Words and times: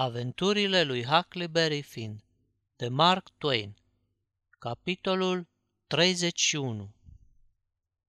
Aventurile 0.00 0.82
lui 0.82 1.04
Huckleberry 1.04 1.82
Finn 1.82 2.24
de 2.76 2.88
Mark 2.88 3.28
Twain 3.38 3.76
Capitolul 4.58 5.48
31 5.86 6.94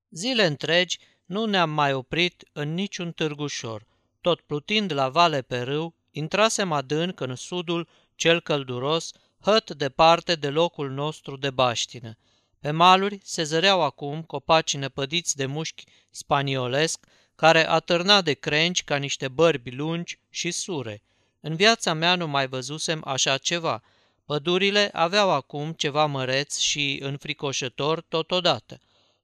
Zile 0.10 0.46
întregi 0.46 0.99
nu 1.25 1.46
ne-am 1.46 1.70
mai 1.70 1.94
oprit 1.94 2.49
în 2.54 2.73
niciun 2.73 3.12
târgușor. 3.12 3.86
Tot 4.21 4.41
plutind 4.41 4.91
la 4.91 5.10
vale 5.10 5.41
pe 5.41 5.62
râu, 5.62 5.96
intrasem 6.12 6.72
adânc 6.72 7.20
în 7.20 7.36
sudul 7.36 7.88
cel 8.15 8.42
călduros, 8.42 9.12
hăt 9.40 9.71
departe 9.71 10.35
de 10.35 10.49
locul 10.49 10.90
nostru 10.92 11.37
de 11.37 11.49
baștină. 11.49 12.17
Pe 12.60 12.71
maluri 12.71 13.19
se 13.24 13.44
zăreau 13.44 13.81
acum 13.81 14.24
copaci 14.24 14.76
năpădiți 14.76 15.35
de 15.35 15.46
mușchi 15.46 15.83
spaniolesc, 16.09 17.05
care 17.35 17.67
atârna 17.67 18.21
de 18.21 18.34
crengi 18.34 18.84
ca 18.84 18.98
niște 18.98 19.27
bărbi 19.27 19.71
lungi 19.71 20.20
și 20.30 20.52
sure– 20.52 21.02
în 21.40 21.55
viața 21.55 21.94
mea 21.94 22.16
nu 22.16 22.27
mai 22.27 22.48
văzusem 22.48 23.02
așa 23.05 23.38
ceva. 23.38 23.84
Pădurile 24.26 24.90
aveau 24.94 25.30
acum 25.30 25.72
ceva 25.72 26.05
măreț 26.05 26.58
și 26.58 27.00
înfricoșător 27.02 28.02
totodată. 28.02 28.80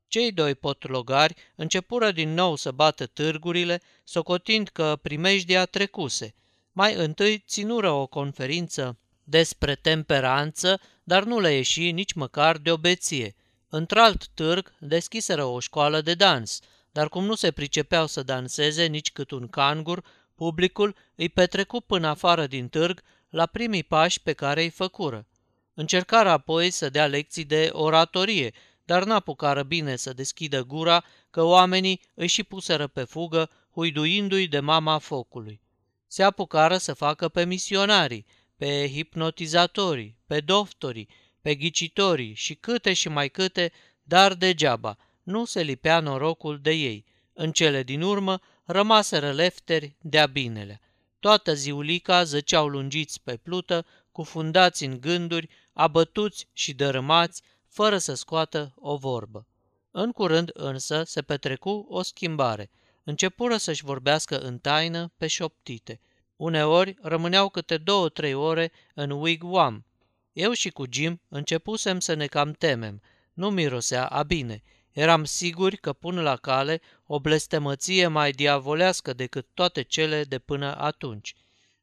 Cei 0.08 0.32
doi 0.32 0.56
potlogari 0.56 1.36
începură 1.56 2.12
din 2.12 2.34
nou 2.34 2.56
să 2.56 2.72
bată 2.72 3.06
târgurile, 3.06 3.82
socotind 4.04 4.68
că 4.68 5.00
primejdia 5.02 5.66
trecuse. 5.66 6.36
Mai 6.72 6.94
întâi 6.94 7.44
ținură 7.48 7.90
o 7.90 8.08
conferință 8.08 8.98
despre 9.24 9.76
temperanță, 9.76 10.80
dar 11.04 11.24
nu 11.24 11.40
le 11.40 11.54
ieși 11.54 11.92
nici 11.92 12.14
măcar 12.14 12.58
de 12.58 12.72
obeție. 12.72 13.36
Într-alt 13.70 14.28
târg 14.28 14.74
deschiseră 14.80 15.44
o 15.44 15.60
școală 15.60 16.02
de 16.02 16.14
dans, 16.14 16.60
dar 16.92 17.10
cum 17.10 17.26
nu 17.26 17.36
se 17.36 17.52
pricepeau 17.52 18.08
să 18.08 18.24
danseze 18.24 18.86
nici 18.86 19.12
cât 19.12 19.32
un 19.32 19.48
cangur, 19.48 20.04
Publicul 20.36 20.96
îi 21.16 21.30
petrecu 21.30 21.82
până 21.82 22.08
afară 22.08 22.48
din 22.48 22.68
târg 22.68 23.02
la 23.30 23.46
primii 23.46 23.84
pași 23.84 24.22
pe 24.22 24.34
care 24.34 24.62
îi 24.62 24.70
făcură. 24.70 25.28
Încercară 25.74 26.30
apoi 26.30 26.70
să 26.70 26.90
dea 26.90 27.08
lecții 27.08 27.44
de 27.44 27.70
oratorie, 27.72 28.54
dar 28.86 29.04
n-apucară 29.04 29.64
bine 29.64 29.96
să 29.96 30.14
deschidă 30.14 30.64
gura, 30.64 31.04
că 31.30 31.44
oamenii 31.44 32.02
îi 32.14 32.28
și 32.28 32.44
puseră 32.44 32.88
pe 32.88 33.04
fugă, 33.04 33.50
huiduindu-i 33.72 34.48
de 34.48 34.60
mama 34.60 34.98
focului. 34.98 35.62
Se 36.08 36.24
apucară 36.24 36.78
să 36.78 36.94
facă 36.94 37.30
pe 37.30 37.46
misionarii, 37.46 38.26
pe 38.58 38.90
hipnotizatorii, 38.92 40.18
pe 40.28 40.40
doctorii, 40.40 41.10
pe 41.42 41.56
ghicitorii 41.56 42.34
și 42.34 42.56
câte 42.56 42.94
și 42.94 43.10
mai 43.10 43.30
câte, 43.30 43.72
dar 44.04 44.34
degeaba, 44.34 44.98
nu 45.24 45.46
se 45.46 45.62
lipea 45.62 46.00
norocul 46.00 46.60
de 46.62 46.72
ei. 46.72 47.06
În 47.34 47.52
cele 47.52 47.84
din 47.84 48.02
urmă 48.02 48.40
rămaseră 48.66 49.32
lefteri 49.32 49.96
de-a 50.02 50.26
binele. 50.26 50.82
Toată 51.20 51.54
ziulica 51.54 52.24
zăceau 52.24 52.68
lungiți 52.68 53.22
pe 53.24 53.38
plută, 53.38 53.86
cufundați 54.12 54.84
în 54.84 55.00
gânduri, 55.00 55.50
abătuți 55.74 56.48
și 56.54 56.74
dărâmați, 56.74 57.42
fără 57.68 57.98
să 57.98 58.14
scoată 58.14 58.74
o 58.76 58.96
vorbă. 58.96 59.48
În 59.92 60.12
curând 60.12 60.52
însă 60.54 61.04
se 61.04 61.22
petrecu 61.22 61.86
o 61.90 62.02
schimbare. 62.02 62.70
Începură 63.04 63.58
să-și 63.58 63.84
vorbească 63.84 64.40
în 64.40 64.58
taină 64.58 65.12
pe 65.18 65.28
șoptite. 65.28 66.00
Uneori 66.36 66.96
rămâneau 67.02 67.50
câte 67.50 67.78
două-trei 67.78 68.34
ore 68.34 68.72
în 68.94 69.12
wigwam. 69.12 69.86
Eu 70.34 70.52
și 70.52 70.70
cu 70.70 70.84
Jim 70.90 71.22
începusem 71.28 72.00
să 72.00 72.14
ne 72.14 72.26
cam 72.26 72.52
temem. 72.52 73.02
Nu 73.34 73.50
mirosea 73.50 74.06
a 74.06 74.24
bine– 74.24 74.62
Eram 74.96 75.24
siguri 75.24 75.78
că 75.78 75.94
pun 75.94 76.16
la 76.20 76.36
cale 76.36 76.82
o 77.06 77.20
blestemăție 77.20 78.08
mai 78.08 78.32
diavolească 78.32 79.14
decât 79.14 79.48
toate 79.54 79.82
cele 79.82 80.24
de 80.24 80.40
până 80.40 80.76
atunci. 80.78 81.36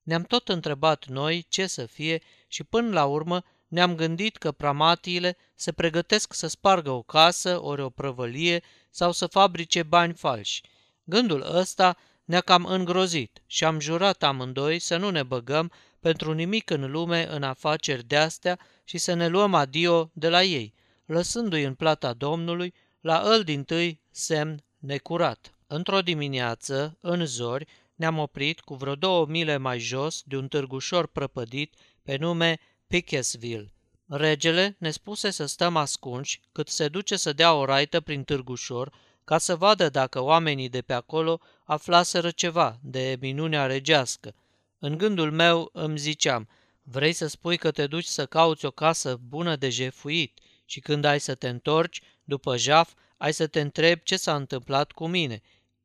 Ne-am 0.02 0.22
tot 0.22 0.48
întrebat 0.48 1.06
noi 1.06 1.46
ce 1.48 1.66
să 1.66 1.86
fie 1.86 2.22
și 2.48 2.64
până 2.64 2.92
la 2.92 3.05
urmă 3.05 3.44
ne-am 3.68 3.94
gândit 3.94 4.36
că 4.36 4.52
pramatiile 4.52 5.36
se 5.55 5.72
pregătesc 5.72 6.34
să 6.34 6.46
spargă 6.46 6.90
o 6.90 7.02
casă, 7.02 7.62
ori 7.62 7.83
o 7.83 7.90
prăvălie 7.90 8.62
sau 8.90 9.12
să 9.12 9.27
fabrice 9.27 9.83
bani 9.83 10.12
falși. 10.12 10.61
Gândul 11.05 11.56
ăsta 11.56 11.96
ne-a 12.24 12.40
cam 12.40 12.64
îngrozit 12.64 13.42
și 13.46 13.64
am 13.64 13.80
jurat 13.80 14.23
amândoi 14.23 14.79
să 14.79 14.96
nu 14.96 15.11
ne 15.11 15.23
băgăm 15.23 15.73
pentru 16.00 16.33
nimic 16.33 16.70
în 16.70 16.90
lume 16.90 17.27
în 17.30 17.42
afaceri 17.42 18.05
de-astea 18.05 18.58
și 18.84 18.98
să 18.98 19.14
ne 19.14 19.29
luăm 19.29 19.55
adio 19.55 20.11
de 20.14 20.29
la 20.29 20.42
ei, 20.42 20.74
lăsându-i 21.06 21.62
în 21.62 21.74
plata 21.74 22.12
Domnului 22.12 22.74
la 23.02 23.18
îl 23.24 23.42
din 23.42 23.64
tâi 23.64 24.01
semn 24.11 24.64
necurat. 24.79 25.55
Într-o 25.67 26.02
dimineață, 26.02 26.96
în 27.01 27.27
zori, 27.27 27.67
ne-am 27.95 28.18
oprit 28.18 28.61
cu 28.61 28.74
vreo 28.74 28.95
două 28.95 29.27
mile 29.27 29.57
mai 29.57 29.79
jos 29.79 30.23
de 30.24 30.36
un 30.36 30.48
târgușor 30.48 31.07
prăpădit 31.07 31.74
pe 32.02 32.17
nume 32.17 32.58
Pickesville. 32.86 33.73
Regele 34.08 34.77
ne 34.79 34.91
spuse 34.91 35.30
să 35.30 35.46
stăm 35.46 35.77
ascunși 35.77 36.41
cât 36.52 36.68
se 36.68 36.89
duce 36.89 37.17
să 37.17 37.33
dea 37.33 37.55
o 37.55 37.64
raită 37.64 38.01
prin 38.01 38.24
târgușor 38.24 38.92
ca 39.24 39.39
să 39.39 39.57
vadă 39.57 39.89
dacă 39.89 40.20
oamenii 40.20 40.68
de 40.68 40.83
pe 40.83 40.92
acolo 40.92 41.41
aflaseră 41.64 42.30
ceva 42.30 42.79
de 42.83 43.17
minunea 43.20 43.67
regească. 43.67 44.35
În 44.79 44.98
gândul 44.98 45.30
meu 45.30 45.70
îmi 45.73 45.98
ziceam, 45.98 46.48
vrei 46.83 47.12
să 47.12 47.27
spui 47.27 47.57
că 47.57 47.70
te 47.70 47.86
duci 47.86 48.05
să 48.05 48.27
cauți 48.27 48.64
o 48.64 48.70
casă 48.70 49.18
bună 49.29 49.57
de 49.57 49.68
jefuit 49.68 50.39
și 50.64 50.80
când 50.80 51.05
ai 51.05 51.20
să 51.20 51.35
te 51.35 51.48
întorci, 51.48 52.01
după 52.24 52.56
jaf, 52.56 52.92
ai 53.16 53.33
să 53.33 53.46
te 53.46 53.60
întrebi 53.60 54.02
ce 54.02 54.16
s-a 54.16 54.34
întâmplat 54.34 54.92
cu 54.92 55.06
mine, 55.06 55.40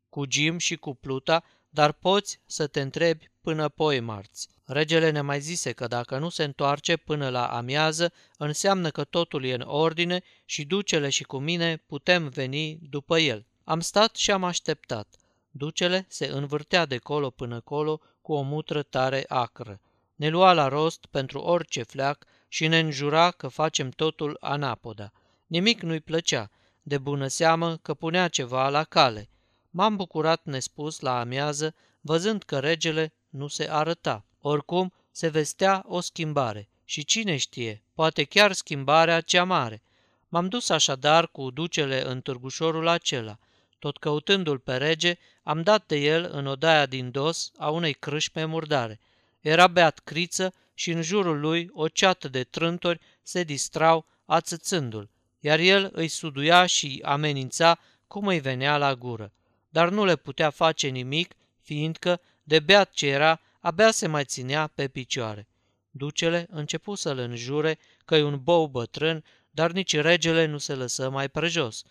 cu 0.09 0.23
Jim 0.29 0.57
și 0.57 0.75
cu 0.75 0.95
Pluta, 0.95 1.43
dar 1.69 1.91
poți 1.91 2.39
să 2.45 2.67
te 2.67 2.81
întrebi 2.81 3.29
până 3.41 3.69
poi 3.69 3.99
marți. 3.99 4.47
Regele 4.65 5.09
ne 5.09 5.21
mai 5.21 5.39
zise 5.39 5.71
că 5.71 5.87
dacă 5.87 6.17
nu 6.17 6.29
se 6.29 6.43
întoarce 6.43 6.97
până 6.97 7.29
la 7.29 7.47
amiază, 7.47 8.13
înseamnă 8.37 8.89
că 8.89 9.03
totul 9.03 9.45
e 9.45 9.53
în 9.53 9.63
ordine 9.65 10.21
și 10.45 10.65
ducele 10.65 11.09
și 11.09 11.23
cu 11.23 11.37
mine 11.37 11.77
putem 11.77 12.27
veni 12.27 12.79
după 12.89 13.19
el. 13.19 13.45
Am 13.63 13.79
stat 13.79 14.15
și 14.15 14.31
am 14.31 14.43
așteptat. 14.43 15.15
Ducele 15.51 16.05
se 16.09 16.25
învârtea 16.25 16.85
de 16.85 16.97
colo 16.97 17.29
până 17.29 17.59
colo 17.59 18.01
cu 18.21 18.33
o 18.33 18.41
mutră 18.41 18.83
tare 18.83 19.25
acră. 19.27 19.79
Ne 20.15 20.29
lua 20.29 20.53
la 20.53 20.67
rost 20.67 21.05
pentru 21.05 21.39
orice 21.39 21.83
fleac 21.83 22.25
și 22.47 22.67
ne 22.67 22.79
înjura 22.79 23.31
că 23.31 23.47
facem 23.47 23.89
totul 23.89 24.37
anapoda. 24.39 25.11
Nimic 25.47 25.81
nu-i 25.81 25.99
plăcea, 25.99 26.49
de 26.81 26.97
bună 26.97 27.27
seamă 27.27 27.77
că 27.77 27.93
punea 27.93 28.27
ceva 28.27 28.69
la 28.69 28.83
cale. 28.83 29.29
M-am 29.69 29.95
bucurat 29.95 30.41
nespus 30.43 30.99
la 30.99 31.19
amiază, 31.19 31.75
văzând 32.01 32.43
că 32.43 32.59
regele 32.59 33.13
nu 33.29 33.47
se 33.47 33.67
arăta. 33.71 34.25
Oricum, 34.41 34.93
se 35.11 35.27
vestea 35.27 35.83
o 35.87 35.99
schimbare 35.99 36.69
și 36.85 37.05
cine 37.05 37.37
știe, 37.37 37.83
poate 37.93 38.23
chiar 38.23 38.51
schimbarea 38.51 39.21
cea 39.21 39.43
mare. 39.43 39.81
M-am 40.29 40.47
dus 40.47 40.69
așadar 40.69 41.27
cu 41.27 41.51
ducele 41.51 42.05
în 42.05 42.21
târgușorul 42.21 42.87
acela. 42.87 43.37
Tot 43.79 43.97
căutându-l 43.97 44.59
pe 44.59 44.77
rege, 44.77 45.17
am 45.43 45.61
dat 45.61 45.85
de 45.85 45.95
el 45.95 46.29
în 46.31 46.45
odaia 46.45 46.85
din 46.85 47.11
dos 47.11 47.51
a 47.57 47.69
unei 47.69 47.93
crâșme 47.93 48.45
murdare. 48.45 48.99
Era 49.39 49.67
beat 49.67 49.99
criță 49.99 50.53
și 50.73 50.91
în 50.91 51.01
jurul 51.01 51.39
lui 51.39 51.69
o 51.73 51.87
ceată 51.87 52.27
de 52.27 52.43
trântori 52.43 53.01
se 53.21 53.43
distrau 53.43 54.05
ațățându-l 54.25 55.09
iar 55.47 55.59
el 55.59 55.89
îi 55.93 56.07
suduia 56.07 56.65
și 56.65 57.01
amenința 57.05 57.79
cum 58.07 58.27
îi 58.27 58.39
venea 58.39 58.77
la 58.77 58.95
gură. 58.95 59.31
Dar 59.69 59.89
nu 59.89 60.05
le 60.05 60.15
putea 60.15 60.49
face 60.49 60.87
nimic, 60.87 61.33
fiindcă, 61.61 62.21
de 62.43 62.59
beat 62.59 62.91
ce 62.91 63.07
era, 63.07 63.41
abia 63.59 63.91
se 63.91 64.07
mai 64.07 64.25
ținea 64.25 64.67
pe 64.67 64.87
picioare. 64.87 65.47
Ducele 65.91 66.47
începu 66.49 66.95
să-l 66.95 67.17
înjure 67.17 67.79
că 68.05 68.15
e 68.15 68.23
un 68.23 68.39
bou 68.43 68.67
bătrân, 68.67 69.23
dar 69.49 69.71
nici 69.71 69.95
regele 69.95 70.45
nu 70.45 70.57
se 70.57 70.73
lăsă 70.73 71.09
mai 71.09 71.29
prejos. 71.29 71.83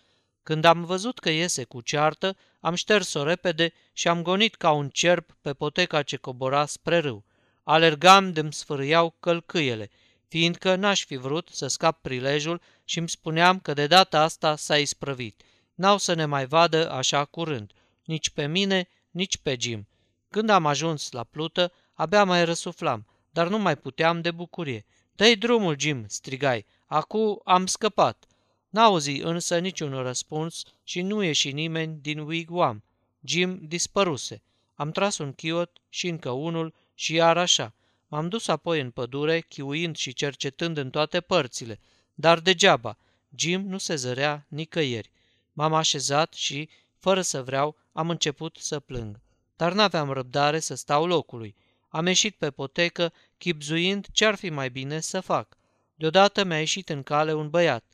Când 0.43 0.65
am 0.65 0.85
văzut 0.85 1.19
că 1.19 1.29
iese 1.29 1.63
cu 1.63 1.81
ceartă, 1.81 2.37
am 2.59 2.75
șters-o 2.75 3.23
repede 3.23 3.73
și 3.93 4.07
am 4.07 4.21
gonit 4.21 4.55
ca 4.55 4.71
un 4.71 4.89
cerb 4.89 5.25
pe 5.41 5.53
poteca 5.53 6.03
ce 6.03 6.17
cobora 6.17 6.65
spre 6.65 6.97
râu. 6.97 7.25
Alergam 7.63 8.33
de-mi 8.33 8.53
sfârâiau 8.53 9.15
călcâiele 9.19 9.89
fiindcă 10.27 10.75
n-aș 10.75 11.05
fi 11.05 11.15
vrut 11.15 11.49
să 11.51 11.67
scap 11.67 12.01
prilejul 12.01 12.61
și 12.83 12.97
îmi 12.97 13.09
spuneam 13.09 13.59
că 13.59 13.73
de 13.73 13.87
data 13.87 14.21
asta 14.21 14.55
s-a 14.55 14.77
isprăvit. 14.77 15.41
N-au 15.75 15.97
să 15.97 16.13
ne 16.13 16.25
mai 16.25 16.45
vadă 16.45 16.91
așa 16.91 17.25
curând, 17.25 17.71
nici 18.03 18.29
pe 18.29 18.47
mine, 18.47 18.87
nici 19.11 19.37
pe 19.37 19.57
Jim. 19.59 19.87
Când 20.29 20.49
am 20.49 20.65
ajuns 20.65 21.11
la 21.11 21.23
plută, 21.23 21.71
abia 21.93 22.23
mai 22.23 22.45
răsuflam, 22.45 23.07
dar 23.31 23.47
nu 23.47 23.59
mai 23.59 23.77
puteam 23.77 24.21
de 24.21 24.31
bucurie. 24.31 24.85
Dă-i 25.15 25.35
drumul, 25.35 25.79
Jim!" 25.79 26.05
strigai. 26.07 26.65
Acu 26.85 27.41
am 27.43 27.65
scăpat!" 27.65 28.25
N-auzi 28.69 29.21
însă 29.21 29.57
niciun 29.57 30.01
răspuns 30.01 30.63
și 30.83 31.01
nu 31.01 31.23
ieși 31.23 31.51
nimeni 31.51 31.97
din 32.01 32.19
wigwam. 32.19 32.83
Jim 33.21 33.59
dispăruse. 33.61 34.43
Am 34.73 34.91
tras 34.91 35.17
un 35.17 35.33
chiot 35.33 35.81
și 35.89 36.07
încă 36.07 36.29
unul 36.29 36.73
și 36.93 37.13
iar 37.13 37.37
așa. 37.37 37.73
M-am 38.07 38.27
dus 38.29 38.47
apoi 38.47 38.81
în 38.81 38.91
pădure, 38.91 39.39
chiuind 39.39 39.95
și 39.95 40.13
cercetând 40.13 40.77
în 40.77 40.89
toate 40.89 41.21
părțile, 41.21 41.79
dar 42.13 42.39
degeaba, 42.39 42.97
Jim 43.35 43.67
nu 43.67 43.77
se 43.77 43.95
zărea 43.95 44.45
nicăieri. 44.47 45.11
M-am 45.53 45.73
așezat 45.73 46.33
și, 46.33 46.69
fără 46.97 47.21
să 47.21 47.43
vreau, 47.43 47.75
am 47.91 48.09
început 48.09 48.57
să 48.59 48.79
plâng. 48.79 49.19
Dar 49.55 49.73
n-aveam 49.73 50.09
răbdare 50.09 50.59
să 50.59 50.75
stau 50.75 51.05
locului. 51.05 51.55
Am 51.89 52.05
ieșit 52.05 52.35
pe 52.35 52.51
potecă, 52.51 53.13
chipzuind 53.37 54.05
ce-ar 54.11 54.35
fi 54.35 54.49
mai 54.49 54.69
bine 54.69 54.99
să 54.99 55.19
fac. 55.19 55.57
Deodată 55.95 56.43
mi-a 56.43 56.59
ieșit 56.59 56.89
în 56.89 57.03
cale 57.03 57.33
un 57.33 57.49
băiat. 57.49 57.85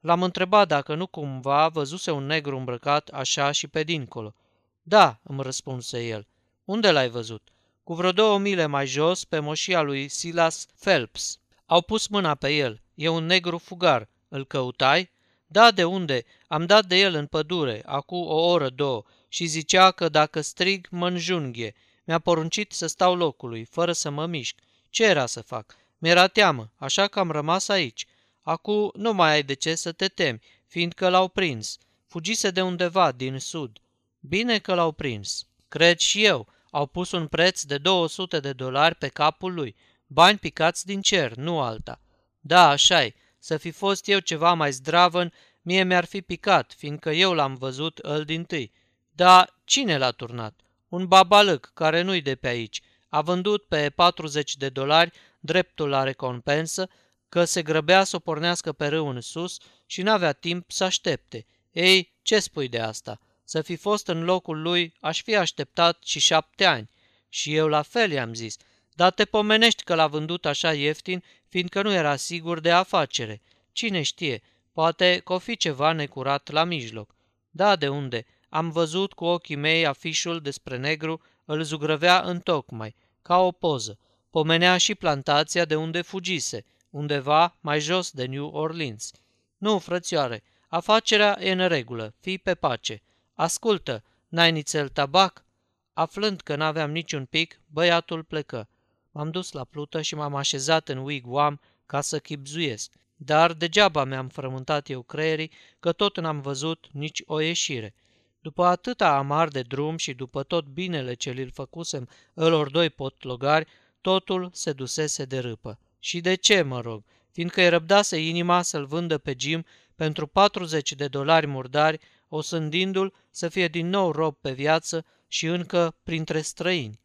L-am 0.00 0.22
întrebat 0.22 0.68
dacă 0.68 0.94
nu 0.94 1.06
cumva 1.06 1.68
văzuse 1.68 2.10
un 2.10 2.26
negru 2.26 2.56
îmbrăcat 2.56 3.08
așa 3.08 3.50
și 3.50 3.68
pe 3.68 3.82
dincolo. 3.82 4.34
Da, 4.82 5.20
îmi 5.22 5.42
răspunse 5.42 6.06
el. 6.06 6.26
Unde 6.64 6.90
l-ai 6.90 7.08
văzut? 7.08 7.48
Cu 7.90 7.96
vreo 7.96 8.12
două 8.12 8.38
mile 8.38 8.66
mai 8.66 8.86
jos, 8.86 9.24
pe 9.24 9.38
moșia 9.38 9.80
lui 9.80 10.08
Silas 10.08 10.66
Phelps. 10.80 11.38
Au 11.66 11.82
pus 11.82 12.06
mâna 12.06 12.34
pe 12.34 12.52
el. 12.52 12.80
E 12.94 13.08
un 13.08 13.26
negru 13.26 13.58
fugar. 13.58 14.08
Îl 14.28 14.46
căutai? 14.46 15.10
Da, 15.46 15.70
de 15.70 15.84
unde? 15.84 16.24
Am 16.46 16.66
dat 16.66 16.86
de 16.86 16.96
el 16.96 17.14
în 17.14 17.26
pădure, 17.26 17.82
acum 17.86 18.26
o 18.26 18.34
oră, 18.34 18.68
două, 18.68 19.02
și 19.28 19.44
zicea 19.44 19.90
că 19.90 20.08
dacă 20.08 20.40
strig, 20.40 20.86
mă 20.90 21.08
înjunghie. 21.08 21.74
Mi-a 22.04 22.18
poruncit 22.18 22.72
să 22.72 22.86
stau 22.86 23.14
locului, 23.14 23.64
fără 23.64 23.92
să 23.92 24.10
mă 24.10 24.26
mișc. 24.26 24.56
Ce 24.90 25.04
era 25.04 25.26
să 25.26 25.40
fac? 25.40 25.76
Mi-era 25.98 26.26
teamă, 26.26 26.70
așa 26.76 27.06
că 27.06 27.18
am 27.18 27.30
rămas 27.30 27.68
aici. 27.68 28.06
Acum 28.42 28.90
nu 28.94 29.12
mai 29.12 29.30
ai 29.30 29.42
de 29.42 29.54
ce 29.54 29.74
să 29.74 29.92
te 29.92 30.08
temi, 30.08 30.40
fiindcă 30.66 31.08
l-au 31.08 31.28
prins. 31.28 31.78
Fugise 32.06 32.50
de 32.50 32.62
undeva, 32.62 33.12
din 33.12 33.38
sud. 33.38 33.78
Bine 34.20 34.58
că 34.58 34.74
l-au 34.74 34.92
prins. 34.92 35.46
Cred 35.68 35.98
și 35.98 36.24
eu. 36.24 36.48
Au 36.70 36.86
pus 36.86 37.10
un 37.10 37.26
preț 37.26 37.62
de 37.62 37.78
200 37.78 38.40
de 38.40 38.52
dolari 38.52 38.94
pe 38.94 39.08
capul 39.08 39.54
lui. 39.54 39.76
Bani 40.06 40.38
picați 40.38 40.86
din 40.86 41.00
cer, 41.00 41.34
nu 41.34 41.60
alta. 41.60 42.00
Da, 42.40 42.68
așa 42.68 43.04
-i. 43.06 43.14
Să 43.38 43.56
fi 43.56 43.70
fost 43.70 44.08
eu 44.08 44.18
ceva 44.18 44.52
mai 44.52 44.72
zdravăn, 44.72 45.32
mie 45.62 45.82
mi-ar 45.82 46.04
fi 46.04 46.22
picat, 46.22 46.74
fiindcă 46.76 47.10
eu 47.10 47.32
l-am 47.32 47.54
văzut 47.54 47.98
îl 47.98 48.24
din 48.24 48.44
tâi. 48.44 48.72
Dar 49.10 49.54
cine 49.64 49.98
l-a 49.98 50.10
turnat? 50.10 50.60
Un 50.88 51.06
babalăc 51.06 51.70
care 51.74 52.02
nu-i 52.02 52.20
de 52.20 52.34
pe 52.34 52.48
aici. 52.48 52.80
A 53.08 53.20
vândut 53.20 53.64
pe 53.64 53.90
40 53.90 54.56
de 54.56 54.68
dolari 54.68 55.12
dreptul 55.40 55.88
la 55.88 56.02
recompensă, 56.02 56.88
că 57.28 57.44
se 57.44 57.62
grăbea 57.62 58.04
să 58.04 58.16
o 58.16 58.18
pornească 58.18 58.72
pe 58.72 58.86
râu 58.86 59.08
în 59.08 59.20
sus 59.20 59.58
și 59.86 60.02
n-avea 60.02 60.32
timp 60.32 60.70
să 60.70 60.84
aștepte. 60.84 61.46
Ei, 61.70 62.14
ce 62.22 62.38
spui 62.38 62.68
de 62.68 62.78
asta? 62.78 63.20
Să 63.50 63.62
fi 63.62 63.76
fost 63.76 64.06
în 64.06 64.24
locul 64.24 64.62
lui, 64.62 64.94
aș 65.00 65.22
fi 65.22 65.36
așteptat 65.36 66.02
și 66.04 66.20
șapte 66.20 66.64
ani. 66.64 66.90
Și 67.28 67.54
eu 67.54 67.68
la 67.68 67.82
fel 67.82 68.10
i-am 68.10 68.34
zis, 68.34 68.56
dar 68.94 69.12
te 69.12 69.24
pomenești 69.24 69.82
că 69.82 69.94
l-a 69.94 70.06
vândut 70.06 70.46
așa 70.46 70.72
ieftin, 70.72 71.22
fiindcă 71.48 71.82
nu 71.82 71.92
era 71.92 72.16
sigur 72.16 72.60
de 72.60 72.70
afacere. 72.70 73.40
Cine 73.72 74.02
știe, 74.02 74.42
poate 74.72 75.20
că 75.24 75.32
o 75.32 75.38
fi 75.38 75.56
ceva 75.56 75.92
necurat 75.92 76.50
la 76.50 76.64
mijloc. 76.64 77.14
Da, 77.50 77.76
de 77.76 77.88
unde? 77.88 78.26
Am 78.48 78.70
văzut 78.70 79.12
cu 79.12 79.24
ochii 79.24 79.56
mei 79.56 79.86
afișul 79.86 80.40
despre 80.40 80.76
negru, 80.76 81.22
îl 81.44 81.62
zugrăvea 81.62 82.20
în 82.20 82.40
tocmai, 82.40 82.94
ca 83.22 83.38
o 83.38 83.52
poză. 83.52 83.98
Pomenea 84.30 84.76
și 84.76 84.94
plantația 84.94 85.64
de 85.64 85.76
unde 85.76 86.00
fugise, 86.00 86.64
undeva 86.90 87.56
mai 87.60 87.80
jos 87.80 88.10
de 88.10 88.24
New 88.24 88.46
Orleans. 88.46 89.10
Nu, 89.58 89.78
frățioare, 89.78 90.42
afacerea 90.68 91.38
e 91.40 91.50
în 91.50 91.68
regulă, 91.68 92.14
fii 92.20 92.38
pe 92.38 92.54
pace. 92.54 93.02
Ascultă, 93.40 94.04
n-ai 94.28 94.52
nițel 94.52 94.88
tabac? 94.88 95.44
Aflând 95.92 96.40
că 96.40 96.56
n-aveam 96.56 96.90
niciun 96.90 97.24
pic, 97.24 97.60
băiatul 97.66 98.22
plecă. 98.22 98.68
M-am 99.10 99.30
dus 99.30 99.52
la 99.52 99.64
plută 99.64 100.02
și 100.02 100.14
m-am 100.14 100.34
așezat 100.34 100.88
în 100.88 100.98
wigwam 100.98 101.60
ca 101.86 102.00
să 102.00 102.18
chipzuiesc. 102.18 102.92
Dar 103.16 103.52
degeaba 103.52 104.04
mi-am 104.04 104.28
frământat 104.28 104.90
eu 104.90 105.02
creierii, 105.02 105.50
că 105.78 105.92
tot 105.92 106.20
n-am 106.20 106.40
văzut 106.40 106.86
nici 106.92 107.22
o 107.26 107.40
ieșire. 107.40 107.94
După 108.40 108.64
atâta 108.64 109.16
amar 109.16 109.48
de 109.48 109.62
drum 109.62 109.96
și 109.96 110.14
după 110.14 110.42
tot 110.42 110.64
binele 110.64 111.14
ce 111.14 111.30
li-l 111.30 111.50
făcusem 111.50 112.08
ălor 112.36 112.70
doi 112.70 112.90
potlogari, 112.90 113.68
totul 114.00 114.50
se 114.52 114.72
dusese 114.72 115.24
de 115.24 115.38
râpă. 115.38 115.78
Și 115.98 116.20
de 116.20 116.34
ce, 116.34 116.62
mă 116.62 116.80
rog? 116.80 117.04
Fiindcă 117.32 117.60
îi 117.60 117.68
răbdase 117.68 118.18
inima 118.18 118.62
să-l 118.62 118.86
vândă 118.86 119.18
pe 119.18 119.34
Jim 119.38 119.64
pentru 119.94 120.26
40 120.26 120.92
de 120.92 121.08
dolari 121.08 121.46
murdari, 121.46 122.00
osândindu-l 122.30 123.14
să 123.30 123.48
fie 123.48 123.68
din 123.68 123.88
nou 123.88 124.10
rob 124.10 124.36
pe 124.40 124.52
viață 124.52 125.04
și 125.28 125.46
încă 125.46 125.96
printre 126.02 126.40
străini. 126.40 127.00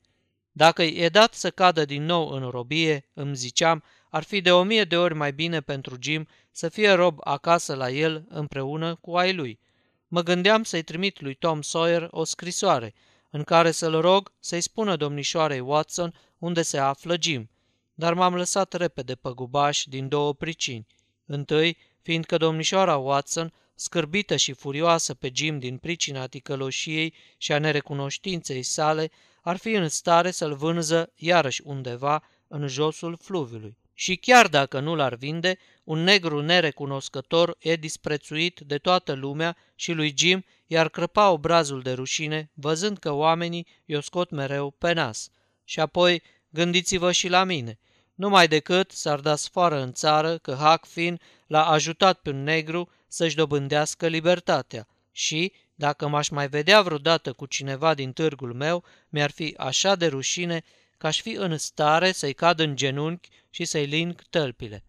Dacă 0.51 0.81
îi 0.81 0.95
e 0.97 1.09
dat 1.09 1.33
să 1.33 1.49
cadă 1.49 1.85
din 1.85 2.05
nou 2.05 2.29
în 2.29 2.49
robie, 2.49 3.09
îmi 3.13 3.35
ziceam, 3.35 3.83
ar 4.09 4.23
fi 4.23 4.41
de 4.41 4.51
o 4.51 4.63
mie 4.63 4.83
de 4.83 4.97
ori 4.97 5.13
mai 5.13 5.33
bine 5.33 5.61
pentru 5.61 5.95
Jim 5.99 6.27
să 6.51 6.69
fie 6.69 6.91
rob 6.91 7.17
acasă 7.23 7.75
la 7.75 7.89
el 7.89 8.25
împreună 8.29 8.95
cu 8.95 9.15
ai 9.15 9.33
lui. 9.33 9.59
Mă 10.07 10.21
gândeam 10.21 10.63
să-i 10.63 10.81
trimit 10.83 11.21
lui 11.21 11.33
Tom 11.33 11.61
Sawyer 11.61 12.07
o 12.11 12.23
scrisoare, 12.23 12.93
în 13.29 13.43
care 13.43 13.71
să-l 13.71 14.01
rog 14.01 14.31
să-i 14.39 14.61
spună 14.61 14.95
domnișoarei 14.95 15.59
Watson 15.59 16.13
unde 16.37 16.61
se 16.61 16.77
află 16.77 17.15
Jim, 17.19 17.49
dar 17.93 18.13
m-am 18.13 18.35
lăsat 18.35 18.73
repede 18.73 19.15
pe 19.15 19.29
gubaș 19.29 19.83
din 19.83 20.07
două 20.07 20.33
pricini. 20.33 20.87
Întâi, 21.25 21.77
fiindcă 22.01 22.37
domnișoara 22.37 22.97
Watson, 22.97 23.53
scârbită 23.75 24.35
și 24.35 24.53
furioasă 24.53 25.13
pe 25.13 25.31
Jim 25.33 25.59
din 25.59 25.77
pricina 25.77 26.27
ticăloșiei 26.27 27.13
și 27.37 27.51
a 27.51 27.59
nerecunoștinței 27.59 28.63
sale, 28.63 29.11
ar 29.41 29.57
fi 29.57 29.71
în 29.71 29.89
stare 29.89 30.31
să-l 30.31 30.55
vânză 30.55 31.11
iarăși 31.15 31.61
undeva 31.63 32.23
în 32.47 32.67
josul 32.67 33.17
fluviului. 33.21 33.77
Și 33.93 34.15
chiar 34.15 34.47
dacă 34.47 34.79
nu 34.79 34.95
l-ar 34.95 35.15
vinde, 35.15 35.57
un 35.83 35.99
negru 35.99 36.41
nerecunoscător 36.41 37.55
e 37.59 37.75
disprețuit 37.75 38.59
de 38.59 38.77
toată 38.77 39.13
lumea 39.13 39.57
și 39.75 39.91
lui 39.91 40.13
Jim 40.17 40.45
i-ar 40.67 40.89
crăpa 40.89 41.29
obrazul 41.29 41.81
de 41.81 41.91
rușine, 41.91 42.49
văzând 42.53 42.97
că 42.97 43.11
oamenii 43.11 43.67
i-o 43.85 44.01
scot 44.01 44.29
mereu 44.29 44.71
pe 44.71 44.93
nas. 44.93 45.29
Și 45.63 45.79
apoi, 45.79 46.21
gândiți-vă 46.49 47.11
și 47.11 47.27
la 47.27 47.43
mine, 47.43 47.79
numai 48.15 48.47
decât 48.47 48.91
s-ar 48.91 49.19
da 49.19 49.35
sfoară 49.35 49.81
în 49.81 49.93
țară 49.93 50.37
că 50.37 50.53
Huck 50.53 50.85
Finn 50.85 51.19
l-a 51.47 51.65
ajutat 51.65 52.19
pe 52.19 52.29
un 52.29 52.43
negru 52.43 52.89
să-și 53.15 53.35
dobândească 53.35 54.07
libertatea 54.07 54.87
și, 55.11 55.51
dacă 55.75 56.07
m-aș 56.07 56.29
mai 56.29 56.47
vedea 56.47 56.81
vreodată 56.81 57.33
cu 57.33 57.45
cineva 57.45 57.93
din 57.93 58.13
târgul 58.13 58.53
meu, 58.53 58.83
mi-ar 59.09 59.31
fi 59.31 59.53
așa 59.57 59.95
de 59.95 60.07
rușine 60.07 60.63
că 60.97 61.07
aș 61.07 61.21
fi 61.21 61.31
în 61.31 61.57
stare 61.57 62.11
să-i 62.11 62.33
cad 62.33 62.59
în 62.59 62.75
genunchi 62.75 63.29
și 63.49 63.65
să-i 63.65 63.85
ling 63.85 64.21
tălpile. 64.29 64.83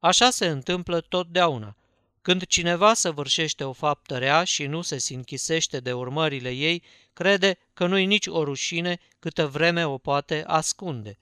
Așa 0.00 0.30
se 0.30 0.46
întâmplă 0.46 1.00
totdeauna. 1.00 1.76
Când 2.22 2.44
cineva 2.44 2.94
săvârșește 2.94 3.64
o 3.64 3.72
faptă 3.72 4.18
rea 4.18 4.44
și 4.44 4.66
nu 4.66 4.82
se 4.82 4.98
sinchisește 4.98 5.80
de 5.80 5.92
urmările 5.92 6.50
ei, 6.50 6.82
crede 7.12 7.58
că 7.74 7.86
nu-i 7.86 8.06
nici 8.06 8.26
o 8.26 8.44
rușine 8.44 8.98
câtă 9.18 9.46
vreme 9.46 9.86
o 9.86 9.98
poate 9.98 10.44
ascunde. 10.46 11.18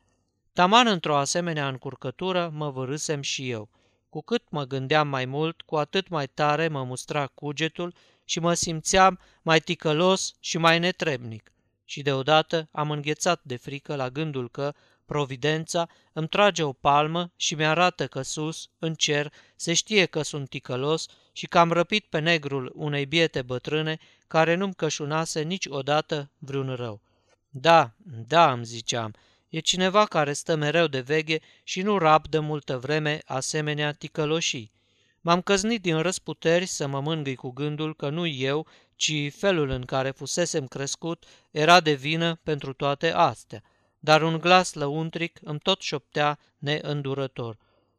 Taman 0.53 0.87
într-o 0.87 1.17
asemenea 1.17 1.69
încurcătură 1.69 2.51
mă 2.55 2.71
vărâsem 2.71 3.23
și 3.23 3.51
eu. 3.51 3.69
Cu 4.09 4.21
cât 4.21 4.43
mă 4.51 4.65
gândeam 4.65 5.09
mai 5.09 5.25
mult, 5.25 5.61
cu 5.63 5.77
atât 5.77 6.09
mai 6.09 6.27
tare 6.27 6.69
mă 6.69 6.85
mustra 6.85 7.27
cugetul 7.27 7.95
și 8.25 8.41
mă 8.41 8.55
simțeam 8.55 9.19
mai 9.43 9.61
ticălos 9.61 10.35
și 10.41 10.59
mai 10.59 10.79
netrebnic. 10.79 11.53
Și 11.85 12.03
deodată 12.03 12.69
am 12.73 12.91
înghețat 12.91 13.41
de 13.43 13.57
frică 13.57 13.95
la 13.97 14.11
gândul 14.11 14.51
că 14.51 14.75
Providența 15.09 15.89
îmi 16.13 16.29
trage 16.29 16.63
o 16.63 16.73
palmă 16.73 17.33
și 17.37 17.55
mi-arată 17.55 18.07
că 18.07 18.23
sus, 18.23 18.71
în 18.79 18.95
cer, 18.95 19.33
se 19.57 19.73
știe 19.73 20.07
că 20.07 20.23
sunt 20.23 20.49
ticălos 20.49 21.07
și 21.33 21.47
că 21.47 21.59
am 21.59 21.73
răpit 21.73 22.05
pe 22.05 22.19
negrul 22.19 22.73
unei 22.75 23.07
biete 23.07 23.43
bătrâne 23.43 23.99
care 24.27 24.55
nu-mi 24.55 24.75
cășunase 24.75 25.43
niciodată 25.43 26.31
vreun 26.39 26.75
rău. 26.75 27.01
Da, 27.49 27.93
da, 28.27 28.53
îmi 28.53 28.65
ziceam, 28.65 29.15
e 29.49 29.59
cineva 29.59 30.05
care 30.05 30.33
stă 30.33 30.55
mereu 30.55 30.87
de 30.87 31.01
veghe 31.01 31.39
și 31.63 31.83
nu 31.83 31.99
rabdă 31.99 32.41
multă 32.41 32.79
vreme 32.79 33.21
asemenea 33.25 33.93
ticăloșii. 33.93 34.73
M-am 35.21 35.41
căznit 35.41 35.83
din 35.83 35.99
răsputeri 35.99 36.67
să 36.67 36.87
mă 36.87 37.01
mângâi 37.01 37.35
cu 37.35 37.51
gândul 37.51 37.95
că 37.95 38.09
nu 38.09 38.27
eu, 38.27 38.67
ci 38.97 39.33
felul 39.33 39.69
în 39.69 39.85
care 39.85 40.11
fusesem 40.11 40.67
crescut 40.67 41.25
era 41.51 41.81
de 41.81 41.93
vină 41.93 42.41
pentru 42.43 42.73
toate 42.73 43.13
astea. 43.13 43.63
Dar 43.99 44.23
un 44.23 44.39
glas 44.39 44.73
lăuntric 44.73 45.39
îmi 45.43 45.59
tot 45.59 45.81
șoptea 45.81 46.39
neîndurător. 46.59 47.57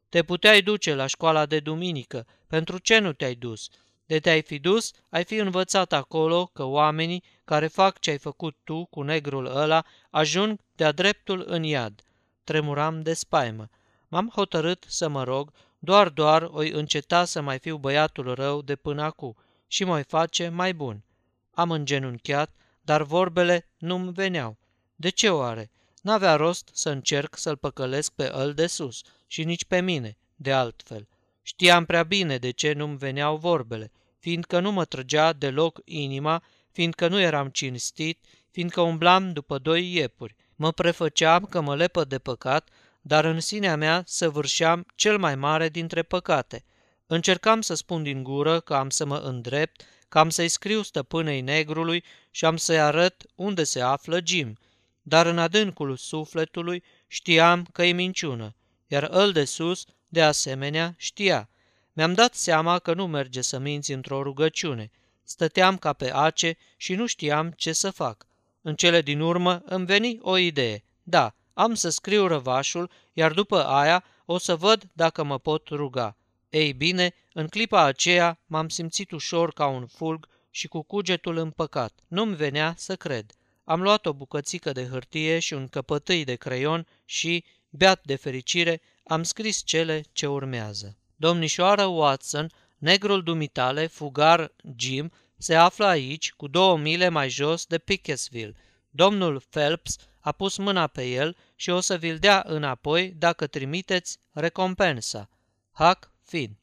Te 0.08 0.22
puteai 0.22 0.62
duce 0.62 0.94
la 0.94 1.06
școala 1.06 1.46
de 1.46 1.60
duminică, 1.60 2.26
pentru 2.46 2.78
ce 2.78 2.98
nu 2.98 3.12
te-ai 3.12 3.34
dus? 3.34 3.68
De 4.10 4.18
te-ai 4.18 4.42
fi 4.42 4.58
dus, 4.58 4.90
ai 5.08 5.24
fi 5.24 5.34
învățat 5.34 5.92
acolo 5.92 6.46
că 6.52 6.64
oamenii 6.64 7.22
care 7.44 7.66
fac 7.66 7.98
ce 7.98 8.10
ai 8.10 8.18
făcut 8.18 8.56
tu 8.64 8.84
cu 8.84 9.02
negrul 9.02 9.46
ăla 9.46 9.84
ajung 10.10 10.60
de-a 10.74 10.92
dreptul 10.92 11.44
în 11.46 11.62
iad. 11.62 12.02
Tremuram 12.44 13.02
de 13.02 13.14
spaimă. 13.14 13.68
M-am 14.08 14.30
hotărât 14.34 14.84
să 14.88 15.08
mă 15.08 15.24
rog, 15.24 15.52
doar 15.78 16.08
doar 16.08 16.42
oi 16.52 16.70
înceta 16.70 17.24
să 17.24 17.40
mai 17.40 17.58
fiu 17.58 17.76
băiatul 17.76 18.34
rău 18.34 18.62
de 18.62 18.76
până 18.76 19.02
acum 19.02 19.36
și 19.66 19.84
mă 19.84 20.02
face 20.02 20.48
mai 20.48 20.74
bun. 20.74 21.04
Am 21.50 21.70
îngenunchiat, 21.70 22.54
dar 22.82 23.02
vorbele 23.02 23.68
nu-mi 23.78 24.12
veneau. 24.12 24.58
De 24.94 25.08
ce 25.08 25.28
oare? 25.28 25.70
N-avea 26.02 26.34
rost 26.34 26.70
să 26.72 26.90
încerc 26.90 27.36
să-l 27.36 27.56
păcălesc 27.56 28.12
pe 28.12 28.30
îl 28.32 28.54
de 28.54 28.66
sus 28.66 29.02
și 29.26 29.44
nici 29.44 29.64
pe 29.64 29.80
mine, 29.80 30.16
de 30.36 30.52
altfel. 30.52 31.08
Știam 31.42 31.84
prea 31.84 32.02
bine 32.02 32.38
de 32.38 32.50
ce 32.50 32.72
nu-mi 32.72 32.96
veneau 32.96 33.36
vorbele, 33.36 33.90
fiindcă 34.20 34.60
nu 34.60 34.72
mă 34.72 34.84
trăgea 34.84 35.32
deloc 35.32 35.80
inima, 35.84 36.42
fiindcă 36.72 37.08
nu 37.08 37.20
eram 37.20 37.48
cinstit, 37.48 38.24
fiindcă 38.50 38.80
umblam 38.80 39.32
după 39.32 39.58
doi 39.58 39.94
iepuri. 39.94 40.36
Mă 40.56 40.72
prefăceam 40.72 41.44
că 41.44 41.60
mă 41.60 41.76
lepă 41.76 42.04
de 42.04 42.18
păcat, 42.18 42.68
dar 43.00 43.24
în 43.24 43.40
sinea 43.40 43.76
mea 43.76 44.02
săvârșeam 44.06 44.86
cel 44.94 45.18
mai 45.18 45.34
mare 45.34 45.68
dintre 45.68 46.02
păcate. 46.02 46.64
Încercam 47.06 47.60
să 47.60 47.74
spun 47.74 48.02
din 48.02 48.22
gură 48.22 48.60
că 48.60 48.74
am 48.74 48.90
să 48.90 49.04
mă 49.04 49.16
îndrept, 49.16 49.82
că 50.08 50.18
am 50.18 50.30
să-i 50.30 50.48
scriu 50.48 50.82
stăpânei 50.82 51.40
negrului 51.40 52.04
și 52.30 52.44
am 52.44 52.56
să-i 52.56 52.80
arăt 52.80 53.22
unde 53.34 53.64
se 53.64 53.80
află 53.80 54.20
Jim, 54.24 54.58
dar 55.02 55.26
în 55.26 55.38
adâncul 55.38 55.96
sufletului 55.96 56.82
știam 57.06 57.66
că 57.72 57.84
e 57.84 57.92
minciună, 57.92 58.54
iar 58.86 59.02
îl 59.02 59.32
de 59.32 59.44
sus, 59.44 59.84
de 60.08 60.22
asemenea, 60.22 60.94
știa. 60.96 61.48
Mi-am 61.92 62.14
dat 62.14 62.34
seama 62.34 62.78
că 62.78 62.94
nu 62.94 63.06
merge 63.06 63.40
să 63.40 63.58
minți 63.58 63.92
într-o 63.92 64.22
rugăciune. 64.22 64.90
Stăteam 65.24 65.78
ca 65.78 65.92
pe 65.92 66.12
ace 66.12 66.56
și 66.76 66.94
nu 66.94 67.06
știam 67.06 67.50
ce 67.50 67.72
să 67.72 67.90
fac. 67.90 68.26
În 68.62 68.74
cele 68.74 69.02
din 69.02 69.20
urmă 69.20 69.62
îmi 69.64 69.86
veni 69.86 70.18
o 70.20 70.36
idee. 70.36 70.84
Da, 71.02 71.34
am 71.54 71.74
să 71.74 71.88
scriu 71.88 72.26
răvașul, 72.26 72.90
iar 73.12 73.32
după 73.32 73.64
aia 73.64 74.04
o 74.24 74.38
să 74.38 74.56
văd 74.56 74.88
dacă 74.92 75.22
mă 75.22 75.38
pot 75.38 75.68
ruga. 75.68 76.16
Ei 76.50 76.72
bine, 76.72 77.14
în 77.32 77.48
clipa 77.48 77.84
aceea 77.84 78.40
m-am 78.46 78.68
simțit 78.68 79.10
ușor 79.10 79.52
ca 79.52 79.66
un 79.66 79.86
fulg 79.86 80.28
și 80.50 80.68
cu 80.68 80.82
cugetul 80.82 81.36
împăcat. 81.36 81.92
Nu-mi 82.08 82.36
venea 82.36 82.74
să 82.76 82.96
cred. 82.96 83.32
Am 83.64 83.82
luat 83.82 84.06
o 84.06 84.12
bucățică 84.12 84.72
de 84.72 84.86
hârtie 84.86 85.38
și 85.38 85.54
un 85.54 85.68
căpătâi 85.68 86.24
de 86.24 86.34
creion 86.34 86.86
și, 87.04 87.44
beat 87.68 88.00
de 88.04 88.16
fericire, 88.16 88.80
am 89.04 89.22
scris 89.22 89.62
cele 89.64 90.04
ce 90.12 90.26
urmează. 90.26 90.99
Domnișoară 91.20 91.84
Watson, 91.84 92.50
negrul 92.78 93.22
dumitale, 93.22 93.86
fugar 93.86 94.52
Jim, 94.76 95.12
se 95.36 95.54
află 95.54 95.86
aici, 95.86 96.32
cu 96.32 96.48
două 96.48 96.78
mile 96.78 97.08
mai 97.08 97.28
jos 97.28 97.66
de 97.66 97.78
Pickesville. 97.78 98.54
Domnul 98.90 99.42
Phelps 99.50 99.96
a 100.20 100.32
pus 100.32 100.56
mâna 100.56 100.86
pe 100.86 101.04
el 101.04 101.36
și 101.54 101.70
o 101.70 101.80
să 101.80 101.96
vi-l 101.96 102.18
dea 102.18 102.44
înapoi 102.46 103.14
dacă 103.18 103.46
trimiteți 103.46 104.18
recompensa. 104.32 105.28
Hac 105.72 106.10
Fin. 106.20 106.56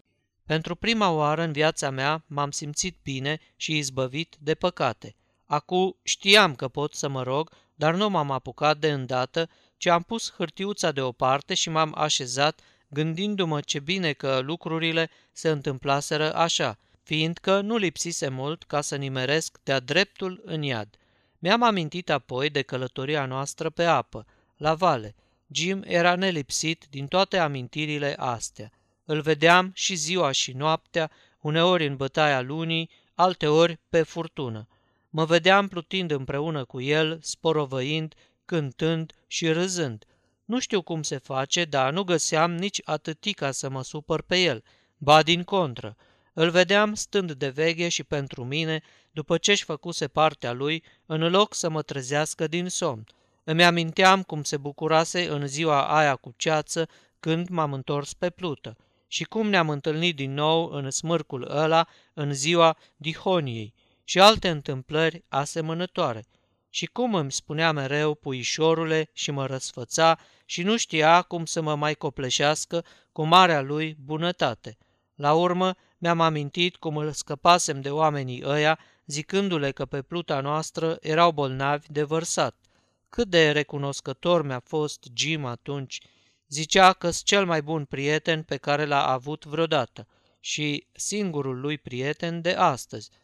Pentru 0.45 0.75
prima 0.75 1.09
oară 1.09 1.41
în 1.41 1.51
viața 1.51 1.89
mea 1.89 2.23
m-am 2.27 2.51
simțit 2.51 2.97
bine 3.03 3.39
și 3.55 3.77
izbăvit 3.77 4.35
de 4.39 4.55
păcate. 4.55 5.15
Acu 5.45 5.97
știam 6.03 6.55
că 6.55 6.67
pot 6.67 6.93
să 6.93 7.07
mă 7.07 7.23
rog, 7.23 7.51
dar 7.75 7.95
nu 7.95 8.09
m-am 8.09 8.31
apucat 8.31 8.77
de 8.77 8.91
îndată, 8.91 9.49
ci 9.77 9.85
am 9.85 10.01
pus 10.01 10.33
hârtiuța 10.33 10.91
deoparte 10.91 11.53
și 11.53 11.69
m-am 11.69 11.93
așezat, 11.95 12.59
gândindu-mă 12.87 13.61
ce 13.61 13.79
bine 13.79 14.13
că 14.13 14.39
lucrurile 14.39 15.09
se 15.31 15.49
întâmplaseră 15.49 16.35
așa, 16.35 16.77
fiindcă 17.03 17.61
nu 17.61 17.77
lipsise 17.77 18.29
mult 18.29 18.63
ca 18.63 18.81
să 18.81 18.95
nimeresc 18.95 19.59
de-a 19.63 19.79
dreptul 19.79 20.41
în 20.45 20.61
iad. 20.61 20.87
Mi-am 21.39 21.63
amintit 21.63 22.09
apoi 22.09 22.49
de 22.49 22.61
călătoria 22.61 23.25
noastră 23.25 23.69
pe 23.69 23.83
apă, 23.83 24.25
la 24.57 24.73
vale. 24.73 25.15
Jim 25.51 25.83
era 25.85 26.15
nelipsit 26.15 26.85
din 26.89 27.07
toate 27.07 27.37
amintirile 27.37 28.15
astea. 28.17 28.71
Îl 29.05 29.21
vedeam 29.21 29.71
și 29.73 29.95
ziua 29.95 30.31
și 30.31 30.51
noaptea, 30.51 31.11
uneori 31.39 31.85
în 31.85 31.95
bătaia 31.95 32.41
lunii, 32.41 32.89
alteori 33.13 33.79
pe 33.89 34.03
furtună. 34.03 34.67
Mă 35.09 35.25
vedeam 35.25 35.67
plutind 35.67 36.11
împreună 36.11 36.65
cu 36.65 36.81
el, 36.81 37.19
sporovăind, 37.21 38.13
cântând 38.45 39.13
și 39.27 39.51
râzând. 39.51 40.05
Nu 40.45 40.59
știu 40.59 40.81
cum 40.81 41.03
se 41.03 41.17
face, 41.17 41.65
dar 41.65 41.93
nu 41.93 42.03
găseam 42.03 42.55
nici 42.55 42.81
atâtica 42.83 43.51
să 43.51 43.69
mă 43.69 43.83
supăr 43.83 44.21
pe 44.21 44.37
el, 44.37 44.63
ba 44.97 45.23
din 45.23 45.43
contră. 45.43 45.95
Îl 46.33 46.49
vedeam 46.49 46.93
stând 46.93 47.31
de 47.31 47.49
veche 47.49 47.89
și 47.89 48.03
pentru 48.03 48.43
mine, 48.43 48.81
după 49.11 49.37
ce-și 49.37 49.63
făcuse 49.63 50.07
partea 50.07 50.51
lui, 50.51 50.83
în 51.05 51.29
loc 51.29 51.53
să 51.53 51.69
mă 51.69 51.81
trezească 51.81 52.47
din 52.47 52.67
somn. 52.67 53.03
Îmi 53.43 53.63
aminteam 53.63 54.23
cum 54.23 54.43
se 54.43 54.57
bucurase 54.57 55.29
în 55.29 55.47
ziua 55.47 55.97
aia 55.97 56.15
cu 56.15 56.33
ceață 56.37 56.87
când 57.19 57.47
m-am 57.47 57.73
întors 57.73 58.13
pe 58.13 58.29
plută 58.29 58.77
și 59.07 59.23
cum 59.23 59.49
ne-am 59.49 59.69
întâlnit 59.69 60.15
din 60.15 60.33
nou 60.33 60.69
în 60.69 60.91
smârcul 60.91 61.47
ăla 61.49 61.87
în 62.13 62.33
ziua 62.33 62.77
dihoniei 62.95 63.73
și 64.03 64.19
alte 64.19 64.49
întâmplări 64.49 65.23
asemănătoare. 65.29 66.25
Și 66.69 66.85
cum 66.85 67.15
îmi 67.15 67.31
spunea 67.31 67.71
mereu 67.71 68.15
puișorule 68.15 69.09
și 69.13 69.31
mă 69.31 69.45
răsfăța 69.45 70.19
și 70.45 70.63
nu 70.63 70.77
știa 70.77 71.21
cum 71.21 71.45
să 71.45 71.61
mă 71.61 71.75
mai 71.75 71.93
copleșească 71.93 72.85
cu 73.11 73.23
marea 73.23 73.61
lui 73.61 73.95
bunătate. 73.99 74.77
La 75.15 75.33
urmă 75.33 75.75
mi-am 76.01 76.21
amintit 76.21 76.75
cum 76.75 76.97
îl 76.97 77.11
scăpasem 77.11 77.81
de 77.81 77.89
oamenii 77.89 78.43
ăia, 78.45 78.79
zicându-le 79.05 79.71
că 79.71 79.85
pe 79.85 80.01
pluta 80.01 80.39
noastră 80.39 80.97
erau 81.01 81.31
bolnavi 81.31 81.87
de 81.89 82.03
vărsat. 82.03 82.55
Cât 83.09 83.27
de 83.27 83.51
recunoscător 83.51 84.45
mi-a 84.45 84.61
fost 84.65 85.07
Jim 85.13 85.45
atunci. 85.45 86.01
Zicea 86.47 86.93
că 86.93 87.09
s 87.09 87.21
cel 87.23 87.45
mai 87.45 87.61
bun 87.61 87.85
prieten 87.85 88.43
pe 88.43 88.57
care 88.57 88.85
l-a 88.85 89.07
avut 89.07 89.45
vreodată 89.45 90.07
și 90.39 90.87
singurul 90.91 91.59
lui 91.59 91.77
prieten 91.77 92.41
de 92.41 92.51
astăzi– 92.51 93.09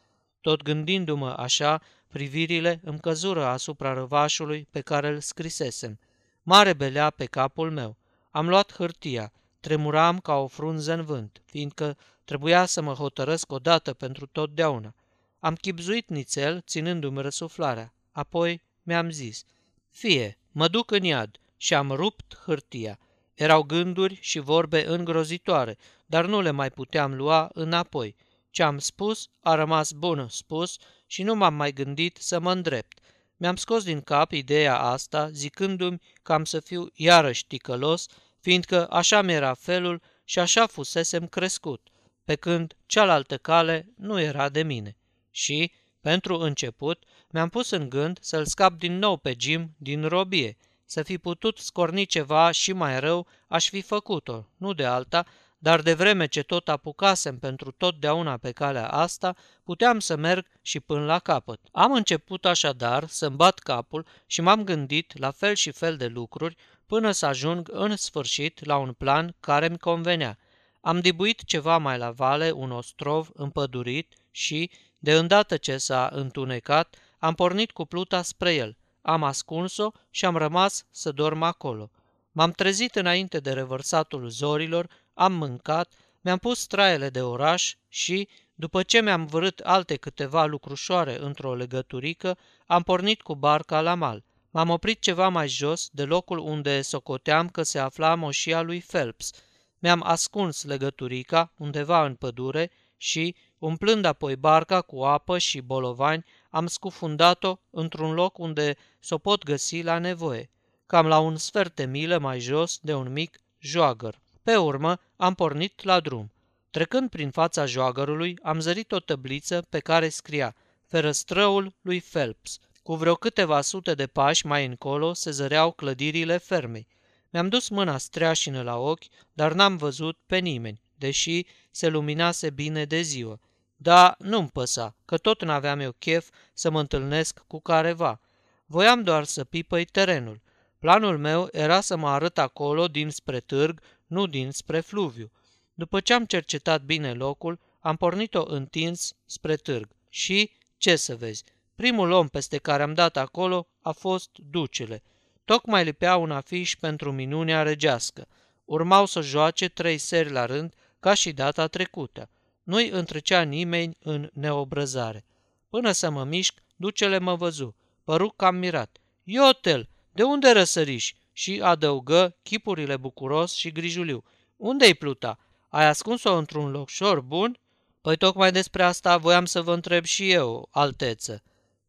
tot 0.48 0.64
gândindu-mă 0.64 1.30
așa, 1.38 1.82
privirile 2.08 2.80
îmi 2.84 3.00
căzură 3.00 3.46
asupra 3.46 3.94
răvașului 3.94 4.68
pe 4.72 4.82
care 4.82 5.08
îl 5.08 5.20
scrisesem. 5.20 6.00
Mare 6.44 6.74
belea 6.74 7.10
pe 7.10 7.26
capul 7.26 7.72
meu. 7.72 7.98
Am 8.32 8.48
luat 8.48 8.74
hârtia, 8.74 9.32
tremuram 9.68 10.20
ca 10.20 10.36
o 10.36 10.48
frunză 10.48 10.94
în 10.94 11.04
vânt, 11.04 11.42
fiindcă 11.46 11.98
trebuia 12.26 12.66
să 12.66 12.82
mă 12.82 12.94
hotărăsc 12.94 13.52
odată 13.52 13.94
pentru 13.94 14.26
totdeauna. 14.26 14.94
Am 15.40 15.56
chipzuit 15.56 16.10
nițel, 16.10 16.62
ținându-mi 16.68 17.22
răsuflarea. 17.22 17.94
Apoi 18.12 18.62
mi-am 18.84 19.10
zis, 19.10 19.44
fie, 19.90 20.38
mă 20.52 20.68
duc 20.68 20.92
în 20.92 21.04
iad 21.04 21.38
și 21.58 21.74
am 21.74 21.92
rupt 21.92 22.38
hârtia. 22.46 23.00
Erau 23.34 23.64
gânduri 23.64 24.18
și 24.22 24.40
vorbe 24.40 24.86
îngrozitoare, 24.88 25.78
dar 26.06 26.26
nu 26.26 26.42
le 26.42 26.52
mai 26.52 26.70
puteam 26.70 27.16
lua 27.16 27.50
înapoi. 27.54 28.16
Ce 28.50 28.64
am 28.64 28.78
spus 28.78 29.30
a 29.42 29.56
rămas 29.56 29.92
bun 29.92 30.28
spus 30.30 30.78
și 31.06 31.24
nu 31.24 31.36
m-am 31.36 31.54
mai 31.54 31.72
gândit 31.72 32.18
să 32.18 32.40
mă 32.40 32.52
îndrept. 32.52 33.00
Mi-am 33.38 33.56
scos 33.56 33.84
din 33.84 34.02
cap 34.02 34.32
ideea 34.32 34.80
asta, 34.80 35.30
zicându-mi 35.30 36.02
că 36.24 36.34
am 36.34 36.46
să 36.46 36.60
fiu 36.60 36.88
iarăși 36.94 37.48
ticălos, 37.48 38.08
fiindcă 38.48 38.88
așa 38.90 39.22
mi-era 39.22 39.54
felul 39.54 40.02
și 40.24 40.40
așa 40.40 40.68
fusesem 40.68 41.28
crescut, 41.28 41.88
pe 42.24 42.36
când 42.36 42.76
cealaltă 42.86 43.38
cale 43.38 43.94
nu 43.96 44.20
era 44.20 44.50
de 44.50 44.64
mine. 44.64 44.98
Și, 45.32 45.72
pentru 46.02 46.38
început, 46.38 47.04
mi-am 47.30 47.50
pus 47.50 47.70
în 47.70 47.90
gând 47.90 48.18
să-l 48.22 48.46
scap 48.46 48.74
din 48.74 48.98
nou 48.98 49.18
pe 49.18 49.36
Jim 49.40 49.76
din 49.78 50.04
robie. 50.08 50.58
Să 50.86 51.04
fi 51.04 51.18
putut 51.18 51.58
scorni 51.58 52.06
ceva 52.06 52.52
și 52.52 52.74
mai 52.74 53.00
rău, 53.00 53.28
aș 53.48 53.70
fi 53.70 53.82
făcut-o, 53.82 54.46
nu 54.58 54.74
de 54.74 54.86
alta, 54.86 55.26
dar 55.58 55.82
de 55.82 55.94
vreme 55.94 56.26
ce 56.26 56.44
tot 56.44 56.70
apucasem 56.70 57.40
pentru 57.40 57.72
totdeauna 57.72 58.38
pe 58.38 58.52
calea 58.52 58.88
asta, 58.88 59.36
puteam 59.64 60.00
să 60.00 60.16
merg 60.16 60.48
și 60.62 60.80
până 60.80 61.06
la 61.06 61.20
capăt. 61.20 61.60
Am 61.72 61.92
început 61.92 62.46
așadar 62.46 63.08
să-mi 63.08 63.36
bat 63.36 63.60
capul 63.60 64.06
și 64.26 64.42
m-am 64.42 64.64
gândit 64.64 65.20
la 65.20 65.32
fel 65.32 65.54
și 65.54 65.72
fel 65.72 65.98
de 65.98 66.08
lucruri 66.08 66.56
până 66.88 67.12
să 67.12 67.26
ajung 67.26 67.70
în 67.72 67.96
sfârșit 67.96 68.66
la 68.66 68.78
un 68.78 68.94
plan 68.94 69.36
care 69.40 69.68
mi 69.68 69.78
convenea. 69.78 70.38
Am 70.82 71.00
dibuit 71.00 71.44
ceva 71.44 71.78
mai 71.78 71.98
la 71.98 72.12
vale 72.12 72.52
un 72.52 72.72
ostrov 72.72 73.30
împădurit 73.34 74.14
și, 74.32 74.72
de 75.00 75.14
îndată 75.14 75.58
ce 75.58 75.78
s-a 75.78 76.10
întunecat, 76.14 76.96
am 77.20 77.34
pornit 77.34 77.72
cu 77.72 77.86
pluta 77.86 78.22
spre 78.22 78.54
el. 78.54 78.78
Am 79.02 79.24
ascuns-o 79.24 79.92
și 80.10 80.26
am 80.26 80.38
rămas 80.38 80.86
să 80.92 81.12
dorm 81.12 81.42
acolo. 81.42 81.92
M-am 82.32 82.52
trezit 82.52 82.96
înainte 82.96 83.40
de 83.40 83.52
revărsatul 83.52 84.30
zorilor 84.30 84.90
am 85.14 85.34
mâncat, 85.34 85.94
mi-am 86.22 86.38
pus 86.38 86.66
traiele 86.66 87.10
de 87.10 87.22
oraș 87.22 87.76
și, 87.88 88.28
după 88.56 88.84
ce 88.84 89.02
mi-am 89.02 89.26
vărât 89.26 89.60
alte 89.60 89.96
câteva 89.96 90.46
lucrușoare 90.46 91.20
într-o 91.20 91.56
legăturică, 91.56 92.38
am 92.66 92.84
pornit 92.84 93.22
cu 93.22 93.36
barca 93.36 93.82
la 93.82 93.94
mal. 93.94 94.24
M-am 94.58 94.70
oprit 94.70 95.02
ceva 95.02 95.30
mai 95.30 95.48
jos 95.48 95.90
de 95.92 96.04
locul 96.04 96.38
unde 96.38 96.82
socoteam 96.82 97.50
că 97.50 97.64
se 97.64 97.80
afla 97.80 98.16
moșia 98.16 98.62
lui 98.62 98.80
Phelps. 98.80 99.32
Mi-am 99.80 100.02
ascuns 100.04 100.64
legăturica 100.64 101.54
undeva 101.58 102.06
în 102.06 102.16
pădure 102.16 102.72
și, 102.98 103.36
umplând 103.58 104.06
apoi 104.06 104.36
barca 104.36 104.82
cu 104.82 105.04
apă 105.04 105.38
și 105.38 105.62
bolovani, 105.62 106.26
am 106.50 106.68
scufundat-o 106.68 107.58
într-un 107.70 108.14
loc 108.14 108.38
unde 108.38 108.76
s-o 109.00 109.18
pot 109.18 109.44
găsi 109.44 109.82
la 109.82 110.00
nevoie, 110.00 110.50
cam 110.86 111.08
la 111.08 111.20
un 111.20 111.36
sfert 111.36 111.76
de 111.76 111.86
milă 111.86 112.18
mai 112.18 112.40
jos 112.40 112.80
de 112.82 112.94
un 112.94 113.12
mic 113.12 113.40
joagăr. 113.60 114.20
Pe 114.44 114.56
urmă, 114.56 115.00
am 115.16 115.34
pornit 115.34 115.84
la 115.84 116.00
drum. 116.00 116.32
Trecând 116.70 117.10
prin 117.10 117.30
fața 117.30 117.66
joagărului, 117.66 118.38
am 118.44 118.60
zărit 118.60 118.92
o 118.92 119.00
tăbliță 119.00 119.66
pe 119.70 119.80
care 119.80 120.10
scria 120.10 120.56
Ferăstrăul 120.88 121.74
lui 121.82 122.02
Phelps. 122.02 122.60
Cu 122.88 122.96
vreo 122.96 123.16
câteva 123.16 123.62
sute 123.62 123.94
de 123.94 124.08
pași 124.08 124.46
mai 124.46 124.66
încolo 124.66 125.14
se 125.14 125.32
zăreau 125.32 125.72
clădirile 125.72 126.38
fermei. 126.38 126.88
Mi-am 127.30 127.50
dus 127.50 127.70
mâna 127.70 127.98
streașină 127.98 128.62
la 128.62 128.78
ochi, 128.78 129.04
dar 129.34 129.54
n-am 129.54 129.78
văzut 129.78 130.20
pe 130.26 130.38
nimeni, 130.38 130.82
deși 130.96 131.46
se 131.72 131.88
luminase 131.88 132.50
bine 132.50 132.86
de 132.86 133.02
ziua. 133.02 133.40
Da, 133.76 134.16
nu-mi 134.20 134.50
păsa, 134.50 134.96
că 135.06 135.18
tot 135.18 135.44
n-aveam 135.44 135.80
eu 135.80 135.92
chef 135.92 136.30
să 136.54 136.70
mă 136.70 136.80
întâlnesc 136.80 137.44
cu 137.48 137.60
careva. 137.60 138.22
Voiam 138.66 139.04
doar 139.04 139.24
să 139.24 139.44
pipăi 139.44 139.86
terenul. 139.86 140.42
Planul 140.80 141.18
meu 141.18 141.48
era 141.52 141.82
să 141.82 141.96
mă 141.96 142.10
arăt 142.10 142.38
acolo 142.38 142.88
dinspre 142.88 143.40
târg, 143.40 143.82
nu 144.06 144.28
dinspre 144.28 144.80
fluviu. 144.80 145.32
După 145.74 146.00
ce 146.00 146.14
am 146.14 146.26
cercetat 146.26 146.82
bine 146.82 147.14
locul, 147.14 147.60
am 147.80 147.96
pornit-o 147.96 148.44
întins 148.46 149.14
spre 149.26 149.56
târg. 149.56 149.90
Și, 150.10 150.52
ce 150.78 150.96
să 150.96 151.16
vezi, 151.16 151.44
primul 151.78 152.12
om 152.12 152.28
peste 152.28 152.58
care 152.58 152.84
am 152.84 152.94
dat 152.94 153.18
acolo 153.18 153.68
a 153.82 153.92
fost 153.92 154.30
ducele. 154.50 155.04
Tocmai 155.46 155.84
lipea 155.84 156.16
un 156.16 156.32
afiș 156.32 156.76
pentru 156.76 157.12
minunea 157.12 157.62
regească. 157.62 158.28
Urmau 158.66 159.06
să 159.06 159.22
joace 159.22 159.68
trei 159.68 159.98
seri 159.98 160.32
la 160.32 160.46
rând, 160.46 160.74
ca 161.00 161.14
și 161.14 161.32
data 161.32 161.68
trecută. 161.68 162.30
Nu-i 162.64 162.90
întrecea 162.90 163.42
nimeni 163.42 163.98
în 164.00 164.30
neobrăzare. 164.34 165.26
Până 165.70 165.92
să 165.92 166.10
mă 166.10 166.24
mișc, 166.24 166.54
ducele 166.76 167.18
mă 167.18 167.36
văzu. 167.36 167.76
Păru 168.04 168.30
cam 168.30 168.56
mirat. 168.56 168.98
Iotel, 169.24 169.90
de 170.12 170.24
unde 170.24 170.52
răsăriși? 170.52 171.16
Și 171.34 171.60
adăugă 171.64 172.36
chipurile 172.44 172.98
bucuros 172.98 173.54
și 173.54 173.72
grijuliu. 173.72 174.24
Unde-i 174.56 174.94
pluta? 174.94 175.40
Ai 175.70 175.86
ascuns-o 175.86 176.36
într-un 176.36 176.72
locșor 176.72 177.22
bun? 177.22 177.60
Păi 178.02 178.18
tocmai 178.18 178.52
despre 178.52 178.84
asta 178.84 179.18
voiam 179.18 179.46
să 179.46 179.62
vă 179.62 179.74
întreb 179.74 180.04
și 180.04 180.32
eu, 180.32 180.68
alteță. 180.72 181.44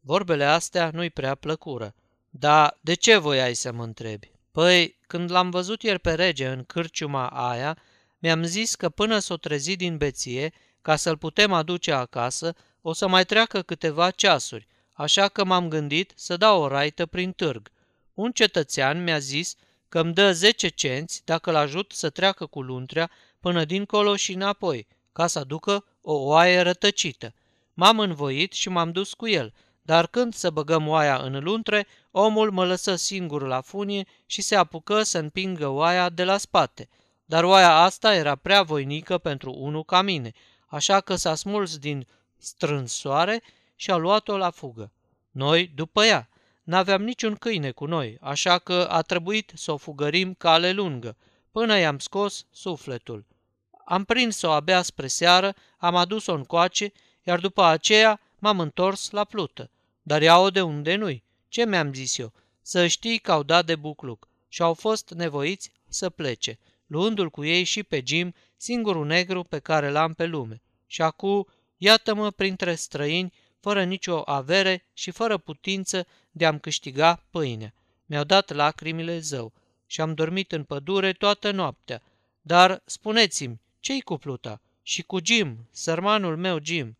Vorbele 0.09 0.43
astea 0.43 0.89
nu-i 0.93 1.09
prea 1.09 1.35
plăcură. 1.35 1.95
Da, 2.29 2.77
de 2.81 2.93
ce 2.93 3.17
voiai 3.17 3.53
să 3.53 3.71
mă 3.71 3.83
întrebi? 3.83 4.31
Păi, 4.51 4.97
când 5.07 5.31
l-am 5.31 5.49
văzut 5.49 5.83
ieri 5.83 5.99
pe 5.99 6.13
rege 6.13 6.47
în 6.47 6.63
cârciuma 6.63 7.27
aia, 7.27 7.77
mi-am 8.19 8.43
zis 8.43 8.75
că 8.75 8.89
până 8.89 9.19
s-o 9.19 9.37
trezi 9.37 9.75
din 9.75 9.97
beție, 9.97 10.53
ca 10.81 10.95
să-l 10.95 11.17
putem 11.17 11.53
aduce 11.53 11.91
acasă, 11.91 12.55
o 12.81 12.93
să 12.93 13.07
mai 13.07 13.25
treacă 13.25 13.61
câteva 13.61 14.11
ceasuri, 14.11 14.67
așa 14.93 15.27
că 15.27 15.43
m-am 15.43 15.67
gândit 15.67 16.11
să 16.15 16.37
dau 16.37 16.61
o 16.61 16.67
raită 16.67 17.05
prin 17.05 17.31
târg. 17.31 17.71
Un 18.13 18.31
cetățean 18.31 19.03
mi-a 19.03 19.19
zis 19.19 19.55
că 19.89 19.99
îmi 19.99 20.13
dă 20.13 20.31
10 20.31 20.67
cenți 20.67 21.21
dacă 21.25 21.51
l-ajut 21.51 21.91
să 21.91 22.09
treacă 22.09 22.45
cu 22.45 22.61
luntrea 22.61 23.11
până 23.39 23.65
dincolo 23.65 24.15
și 24.15 24.33
înapoi, 24.33 24.87
ca 25.11 25.27
să 25.27 25.39
aducă 25.39 25.85
o 26.01 26.13
oaie 26.13 26.59
rătăcită. 26.59 27.33
M-am 27.73 27.99
învoit 27.99 28.53
și 28.53 28.69
m-am 28.69 28.91
dus 28.91 29.13
cu 29.13 29.27
el, 29.27 29.53
dar 29.89 30.07
când 30.07 30.33
să 30.33 30.49
băgăm 30.49 30.87
oaia 30.87 31.17
în 31.17 31.43
luntre, 31.43 31.87
omul 32.11 32.51
mă 32.51 32.65
lăsă 32.65 32.95
singur 32.95 33.47
la 33.47 33.61
funie 33.61 34.07
și 34.25 34.41
se 34.41 34.55
apucă 34.55 35.03
să 35.03 35.17
împingă 35.17 35.67
oaia 35.67 36.09
de 36.09 36.23
la 36.23 36.37
spate. 36.37 36.89
Dar 37.25 37.43
oaia 37.43 37.75
asta 37.75 38.15
era 38.15 38.35
prea 38.35 38.63
voinică 38.63 39.17
pentru 39.17 39.53
unul 39.57 39.83
ca 39.83 40.01
mine, 40.01 40.31
așa 40.67 40.99
că 40.99 41.15
s-a 41.15 41.35
smuls 41.35 41.77
din 41.77 42.07
strânsoare 42.37 43.41
și 43.75 43.91
a 43.91 43.95
luat-o 43.95 44.37
la 44.37 44.49
fugă. 44.49 44.91
Noi 45.31 45.71
după 45.75 46.03
ea. 46.03 46.29
N-aveam 46.63 47.03
niciun 47.03 47.35
câine 47.35 47.71
cu 47.71 47.85
noi, 47.85 48.17
așa 48.21 48.57
că 48.57 48.87
a 48.89 49.01
trebuit 49.01 49.51
să 49.55 49.71
o 49.71 49.77
fugărim 49.77 50.33
cale 50.33 50.71
lungă, 50.71 51.17
până 51.51 51.77
i-am 51.77 51.99
scos 51.99 52.45
sufletul. 52.51 53.25
Am 53.85 54.03
prins-o 54.03 54.51
abia 54.51 54.81
spre 54.81 55.07
seară, 55.07 55.55
am 55.77 55.95
adus-o 55.95 56.33
în 56.33 56.43
coace, 56.43 56.91
iar 57.23 57.39
după 57.39 57.63
aceea 57.63 58.19
m-am 58.39 58.59
întors 58.59 59.09
la 59.09 59.23
plută. 59.23 59.69
Dar 60.09 60.21
ia-o 60.21 60.49
de 60.49 60.61
unde 60.61 60.95
nu-i. 60.95 61.23
Ce 61.47 61.65
mi-am 61.65 61.93
zis 61.93 62.17
eu? 62.17 62.33
Să 62.61 62.87
știi 62.87 63.19
că 63.19 63.31
au 63.31 63.43
dat 63.43 63.65
de 63.65 63.75
bucluc 63.75 64.27
și 64.47 64.61
au 64.61 64.73
fost 64.73 65.09
nevoiți 65.09 65.71
să 65.89 66.09
plece, 66.09 66.59
luându-l 66.87 67.29
cu 67.29 67.43
ei 67.45 67.63
și 67.63 67.83
pe 67.83 68.03
Jim, 68.05 68.33
singurul 68.57 69.05
negru 69.05 69.43
pe 69.43 69.59
care 69.59 69.89
l-am 69.89 70.13
pe 70.13 70.25
lume. 70.25 70.61
Și 70.87 71.01
acum, 71.01 71.47
iată-mă 71.77 72.31
printre 72.31 72.75
străini, 72.75 73.33
fără 73.59 73.83
nicio 73.83 74.21
avere 74.25 74.85
și 74.93 75.11
fără 75.11 75.37
putință 75.37 76.07
de 76.31 76.45
a-mi 76.45 76.59
câștiga 76.59 77.23
pâine. 77.29 77.73
Mi-au 78.05 78.23
dat 78.23 78.51
lacrimile 78.51 79.19
zău 79.19 79.53
și 79.85 80.01
am 80.01 80.13
dormit 80.13 80.51
în 80.51 80.63
pădure 80.63 81.13
toată 81.13 81.51
noaptea. 81.51 82.01
Dar 82.41 82.81
spuneți-mi, 82.85 83.61
ce-i 83.79 84.01
cu 84.01 84.17
pluta? 84.17 84.61
Și 84.81 85.01
cu 85.01 85.17
Jim, 85.23 85.67
sărmanul 85.71 86.37
meu 86.37 86.59
Jim? 86.63 86.97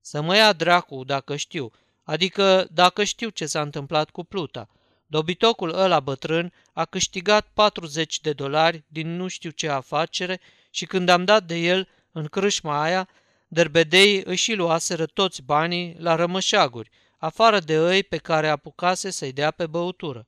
Să 0.00 0.20
mă 0.20 0.36
ia 0.36 0.52
dracu 0.52 1.04
dacă 1.04 1.36
știu, 1.36 1.72
adică 2.10 2.68
dacă 2.72 3.04
știu 3.04 3.28
ce 3.28 3.46
s-a 3.46 3.60
întâmplat 3.60 4.10
cu 4.10 4.24
pluta. 4.24 4.68
Dobitocul 5.06 5.74
ăla 5.74 6.00
bătrân 6.00 6.52
a 6.72 6.84
câștigat 6.84 7.48
40 7.54 8.20
de 8.20 8.32
dolari 8.32 8.84
din 8.88 9.16
nu 9.16 9.28
știu 9.28 9.50
ce 9.50 9.68
afacere 9.68 10.40
și 10.70 10.86
când 10.86 11.08
am 11.08 11.24
dat 11.24 11.44
de 11.44 11.56
el 11.56 11.88
în 12.12 12.26
crâșma 12.26 12.82
aia, 12.82 13.08
derbedeii 13.48 14.22
își 14.24 14.54
luaseră 14.54 15.06
toți 15.06 15.42
banii 15.42 15.96
la 15.98 16.14
rămășaguri, 16.14 16.90
afară 17.18 17.60
de 17.60 17.74
ei 17.74 18.02
pe 18.02 18.16
care 18.16 18.48
apucase 18.48 19.10
să-i 19.10 19.32
dea 19.32 19.50
pe 19.50 19.66
băutură. 19.66 20.26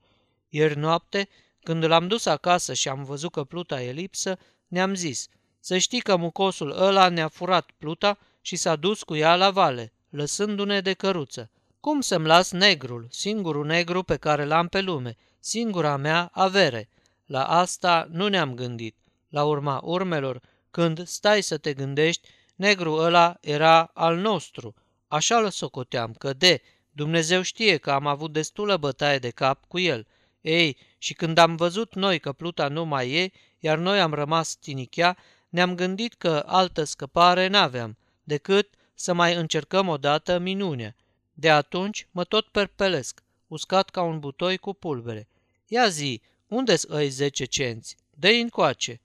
Ieri 0.48 0.78
noapte, 0.78 1.28
când 1.62 1.84
l-am 1.84 2.08
dus 2.08 2.26
acasă 2.26 2.74
și 2.74 2.88
am 2.88 3.04
văzut 3.04 3.32
că 3.32 3.44
pluta 3.44 3.82
e 3.82 3.92
lipsă, 3.92 4.38
ne-am 4.68 4.94
zis, 4.94 5.28
să 5.60 5.78
știi 5.78 6.00
că 6.00 6.16
mucosul 6.16 6.70
ăla 6.70 7.08
ne-a 7.08 7.28
furat 7.28 7.70
pluta 7.78 8.18
și 8.40 8.56
s-a 8.56 8.76
dus 8.76 9.02
cu 9.02 9.14
ea 9.14 9.36
la 9.36 9.50
vale, 9.50 9.92
lăsându-ne 10.10 10.80
de 10.80 10.92
căruță. 10.92 11.50
Cum 11.82 12.00
să-mi 12.00 12.26
las 12.26 12.50
negrul, 12.50 13.06
singurul 13.10 13.66
negru 13.66 14.02
pe 14.02 14.16
care 14.16 14.44
l-am 14.44 14.68
pe 14.68 14.80
lume, 14.80 15.16
singura 15.40 15.96
mea 15.96 16.30
avere? 16.32 16.88
La 17.26 17.44
asta 17.44 18.06
nu 18.10 18.28
ne-am 18.28 18.54
gândit. 18.54 18.96
La 19.28 19.44
urma 19.44 19.80
urmelor, 19.84 20.40
când 20.70 21.06
stai 21.06 21.42
să 21.42 21.58
te 21.58 21.72
gândești, 21.72 22.28
negrul 22.54 23.04
ăla 23.04 23.36
era 23.40 23.90
al 23.94 24.16
nostru. 24.16 24.74
Așa 25.08 25.40
l 25.40 25.50
socoteam, 25.50 26.12
că 26.12 26.32
de, 26.32 26.62
Dumnezeu 26.90 27.42
știe 27.42 27.76
că 27.76 27.90
am 27.90 28.06
avut 28.06 28.32
destulă 28.32 28.76
bătaie 28.76 29.18
de 29.18 29.30
cap 29.30 29.64
cu 29.68 29.78
el. 29.78 30.06
Ei, 30.40 30.76
și 30.98 31.14
când 31.14 31.38
am 31.38 31.56
văzut 31.56 31.94
noi 31.94 32.18
că 32.18 32.32
pluta 32.32 32.68
nu 32.68 32.84
mai 32.84 33.10
e, 33.10 33.30
iar 33.58 33.78
noi 33.78 34.00
am 34.00 34.14
rămas 34.14 34.54
tinichea, 34.54 35.16
ne-am 35.48 35.74
gândit 35.74 36.14
că 36.14 36.42
altă 36.46 36.84
scăpare 36.84 37.46
n-aveam, 37.46 37.96
decât 38.24 38.68
să 38.94 39.12
mai 39.12 39.34
încercăm 39.34 39.88
odată 39.88 40.38
minunea. 40.38 40.96
De 41.32 41.50
atunci 41.50 42.08
mă 42.10 42.24
tot 42.24 42.46
perpelesc, 42.46 43.22
uscat 43.46 43.90
ca 43.90 44.02
un 44.02 44.18
butoi 44.18 44.56
cu 44.56 44.72
pulbere. 44.72 45.28
Ia 45.66 45.88
zi, 45.88 46.20
unde-s 46.46 46.82
îi 46.82 47.08
zece 47.08 47.44
cenți? 47.44 47.96
Dă-i 48.10 48.40
încoace. 48.40 49.00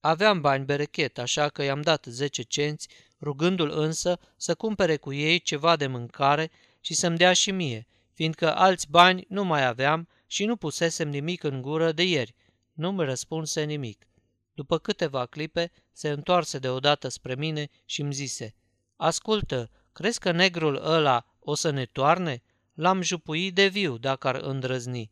Aveam 0.00 0.40
bani 0.40 0.64
berechet, 0.64 1.18
așa 1.18 1.48
că 1.48 1.62
i-am 1.62 1.80
dat 1.80 2.04
zece 2.08 2.42
cenți, 2.42 2.88
rugându-l 3.20 3.70
însă 3.70 4.18
să 4.36 4.54
cumpere 4.54 4.96
cu 4.96 5.12
ei 5.12 5.40
ceva 5.40 5.76
de 5.76 5.86
mâncare 5.86 6.50
și 6.80 6.94
să-mi 6.94 7.16
dea 7.16 7.32
și 7.32 7.50
mie, 7.50 7.86
fiindcă 8.12 8.56
alți 8.56 8.90
bani 8.90 9.24
nu 9.28 9.44
mai 9.44 9.66
aveam 9.66 10.08
și 10.26 10.44
nu 10.44 10.56
pusesem 10.56 11.08
nimic 11.08 11.42
în 11.42 11.62
gură 11.62 11.92
de 11.92 12.02
ieri. 12.02 12.34
Nu-mi 12.72 13.04
răspunse 13.04 13.62
nimic. 13.62 14.06
După 14.54 14.78
câteva 14.78 15.26
clipe, 15.26 15.72
se 15.92 16.08
întoarse 16.08 16.58
deodată 16.58 17.08
spre 17.08 17.34
mine 17.34 17.70
și 17.84 18.00
îmi 18.00 18.12
zise, 18.12 18.54
Ascultă, 18.96 19.70
crezi 19.92 20.18
că 20.18 20.30
negrul 20.30 20.80
ăla 20.84 21.26
o 21.44 21.54
să 21.54 21.70
ne 21.70 21.84
toarne? 21.84 22.42
L-am 22.74 23.02
jupuit 23.02 23.54
de 23.54 23.66
viu 23.66 23.98
dacă 23.98 24.28
ar 24.28 24.34
îndrăzni. 24.34 25.10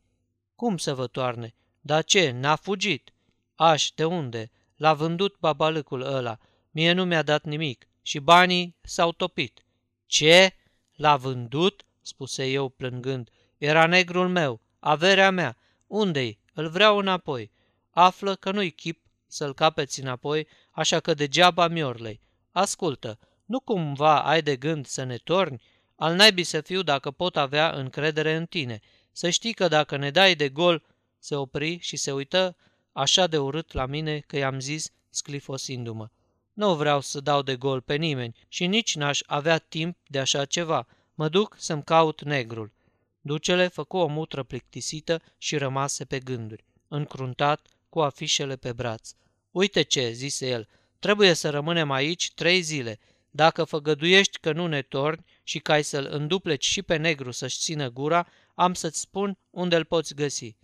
Cum 0.55 0.77
să 0.77 0.95
vă 0.95 1.07
toarne? 1.07 1.55
Dar 1.81 2.05
ce, 2.05 2.31
n-a 2.31 2.57
fugit? 2.57 3.13
Aș, 3.55 3.91
de 3.91 4.05
unde? 4.05 4.51
L-a 4.77 4.95
vândut 4.95 5.37
babalâcul 5.39 6.03
ăla. 6.03 6.39
Mie 6.71 6.93
nu 6.93 7.05
mi-a 7.05 7.23
dat 7.23 7.45
nimic 7.45 7.89
și 8.03 8.19
banii 8.19 8.77
s-au 8.81 9.13
topit. 9.13 9.65
Ce? 10.07 10.55
L-a 10.93 11.17
vândut? 11.17 11.85
spuse 12.01 12.47
eu 12.47 12.69
plângând. 12.69 13.31
Era 13.59 13.87
negrul 13.87 14.29
meu, 14.29 14.61
averea 14.79 15.31
mea. 15.31 15.57
Unde-i? 15.87 16.39
Îl 16.55 16.69
vreau 16.69 16.99
înapoi. 16.99 17.51
Află 17.91 18.35
că 18.35 18.51
nu-i 18.51 18.71
chip 18.71 19.05
să-l 19.27 19.55
capeți 19.55 20.01
înapoi, 20.01 20.47
așa 20.71 21.01
că 21.01 21.15
degeaba 21.15 21.69
miorlei. 21.69 22.21
Ascultă, 22.51 23.19
nu 23.45 23.61
cumva 23.61 24.23
ai 24.23 24.43
de 24.43 24.57
gând 24.57 24.87
să 24.87 25.05
ne 25.05 25.17
torni? 25.17 25.63
Al 26.01 26.15
naibii 26.15 26.45
să 26.45 26.61
fiu 26.61 26.83
dacă 26.83 27.11
pot 27.11 27.37
avea 27.37 27.71
încredere 27.71 28.35
în 28.35 28.47
tine. 28.47 28.81
Să 29.13 29.31
știi 29.31 29.53
că 29.53 29.69
dacă 29.69 29.97
ne 29.97 30.11
dai 30.11 30.35
de 30.35 30.49
gol, 30.49 30.83
se 31.19 31.35
opri 31.35 31.79
și 31.79 31.97
se 31.97 32.13
uită 32.13 32.57
așa 32.93 33.27
de 33.27 33.39
urât 33.39 33.73
la 33.73 33.87
mine 33.87 34.19
că 34.19 34.37
i-am 34.37 34.61
zis, 34.61 34.93
sclifosindu-mă. 35.11 36.09
Nu 36.53 36.75
vreau 36.75 37.01
să 37.01 37.21
dau 37.21 37.43
de 37.43 37.57
gol 37.57 37.81
pe 37.81 37.95
nimeni 37.95 38.37
și 38.49 38.67
nici 38.67 38.97
n-aș 38.97 39.21
avea 39.27 39.59
timp 39.59 39.97
de 40.07 40.19
așa 40.19 40.45
ceva. 40.45 40.87
Mă 41.15 41.29
duc 41.29 41.57
să-mi 41.59 41.85
caut 41.85 42.23
negrul. 42.23 42.73
Ducele 43.21 43.69
făcu 43.69 43.97
o 43.97 44.07
mutră 44.07 44.43
plictisită 44.43 45.23
și 45.39 45.57
rămase 45.57 46.05
pe 46.05 46.19
gânduri, 46.19 46.65
încruntat 46.89 47.67
cu 47.89 48.01
afișele 48.01 48.57
pe 48.57 48.73
braț. 48.73 49.11
Uite 49.51 49.83
ce, 49.83 50.11
zise 50.11 50.49
el, 50.49 50.69
Trebuie 50.99 51.33
să 51.33 51.51
rămânem 51.51 51.91
aici 51.91 52.33
trei 52.35 52.61
zile. 52.61 52.99
Dacă 53.31 53.65
făgăduiești 53.65 54.39
că 54.39 54.53
nu 54.53 54.67
ne 54.67 54.83
torni 54.83 55.25
și 55.51 55.59
că 55.59 55.73
ai 55.73 55.85
să-l 55.85 56.07
îndupleci 56.11 56.65
și 56.65 56.83
pe 56.83 56.97
negru 56.97 57.31
să-și 57.31 57.59
țină 57.59 57.89
gura, 57.89 58.27
am 58.55 58.75
să-ți 58.75 59.01
spun 59.01 59.39
unde 59.51 59.77
îl 59.77 59.85
poți 59.85 60.15
găsi. 60.15 60.57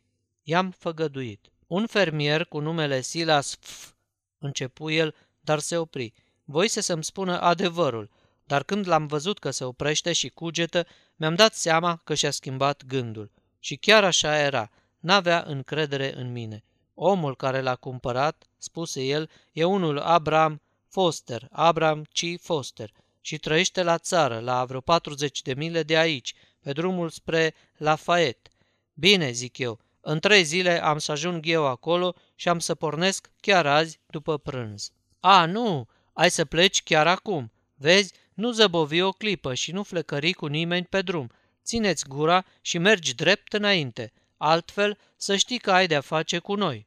I-am 0.42 0.70
făgăduit. 0.70 1.50
Un 1.66 1.86
fermier 1.86 2.44
cu 2.44 2.58
numele 2.58 3.00
Silas 3.00 3.56
F. 3.60 3.92
Începu 4.38 4.90
el, 4.90 5.14
dar 5.40 5.58
se 5.58 5.76
opri. 5.76 6.12
Voise 6.44 6.80
să-mi 6.80 7.04
spună 7.04 7.40
adevărul, 7.40 8.10
dar 8.44 8.62
când 8.62 8.88
l-am 8.88 9.06
văzut 9.06 9.38
că 9.38 9.50
se 9.50 9.64
oprește 9.64 10.12
și 10.12 10.28
cugetă, 10.28 10.86
mi-am 11.16 11.34
dat 11.34 11.54
seama 11.54 12.00
că 12.04 12.14
și-a 12.14 12.30
schimbat 12.30 12.84
gândul. 12.84 13.30
Și 13.58 13.76
chiar 13.76 14.04
așa 14.04 14.38
era, 14.38 14.70
n-avea 14.98 15.44
încredere 15.46 16.16
în 16.16 16.32
mine. 16.32 16.64
Omul 16.94 17.36
care 17.36 17.60
l-a 17.60 17.76
cumpărat, 17.76 18.44
spuse 18.58 19.02
el, 19.02 19.30
e 19.52 19.64
unul 19.64 19.98
Abraham 19.98 20.60
Foster, 20.88 21.48
Abraham 21.50 22.02
C. 22.02 22.40
Foster, 22.40 22.92
și 23.26 23.38
trăiește 23.38 23.82
la 23.82 23.98
țară, 23.98 24.38
la 24.38 24.64
vreo 24.64 24.80
40 24.80 25.42
de 25.42 25.54
mile 25.54 25.82
de 25.82 25.96
aici, 25.96 26.34
pe 26.60 26.72
drumul 26.72 27.08
spre 27.08 27.54
Lafayette. 27.76 28.50
Bine, 28.94 29.30
zic 29.30 29.58
eu, 29.58 29.80
în 30.00 30.20
trei 30.20 30.44
zile 30.44 30.82
am 30.82 30.98
să 30.98 31.12
ajung 31.12 31.46
eu 31.46 31.66
acolo 31.66 32.14
și 32.34 32.48
am 32.48 32.58
să 32.58 32.74
pornesc 32.74 33.30
chiar 33.40 33.66
azi 33.66 33.98
după 34.06 34.38
prânz. 34.38 34.90
A, 35.20 35.46
nu, 35.46 35.88
ai 36.12 36.30
să 36.30 36.44
pleci 36.44 36.82
chiar 36.82 37.06
acum. 37.06 37.52
Vezi, 37.74 38.12
nu 38.34 38.50
zăbovi 38.50 39.00
o 39.00 39.10
clipă 39.10 39.54
și 39.54 39.72
nu 39.72 39.82
flecări 39.82 40.32
cu 40.32 40.46
nimeni 40.46 40.84
pe 40.84 41.02
drum. 41.02 41.30
Țineți 41.64 42.08
gura 42.08 42.44
și 42.60 42.78
mergi 42.78 43.14
drept 43.14 43.52
înainte. 43.52 44.12
Altfel, 44.36 44.98
să 45.16 45.36
știi 45.36 45.58
că 45.58 45.72
ai 45.72 45.86
de-a 45.86 46.00
face 46.00 46.38
cu 46.38 46.54
noi. 46.54 46.86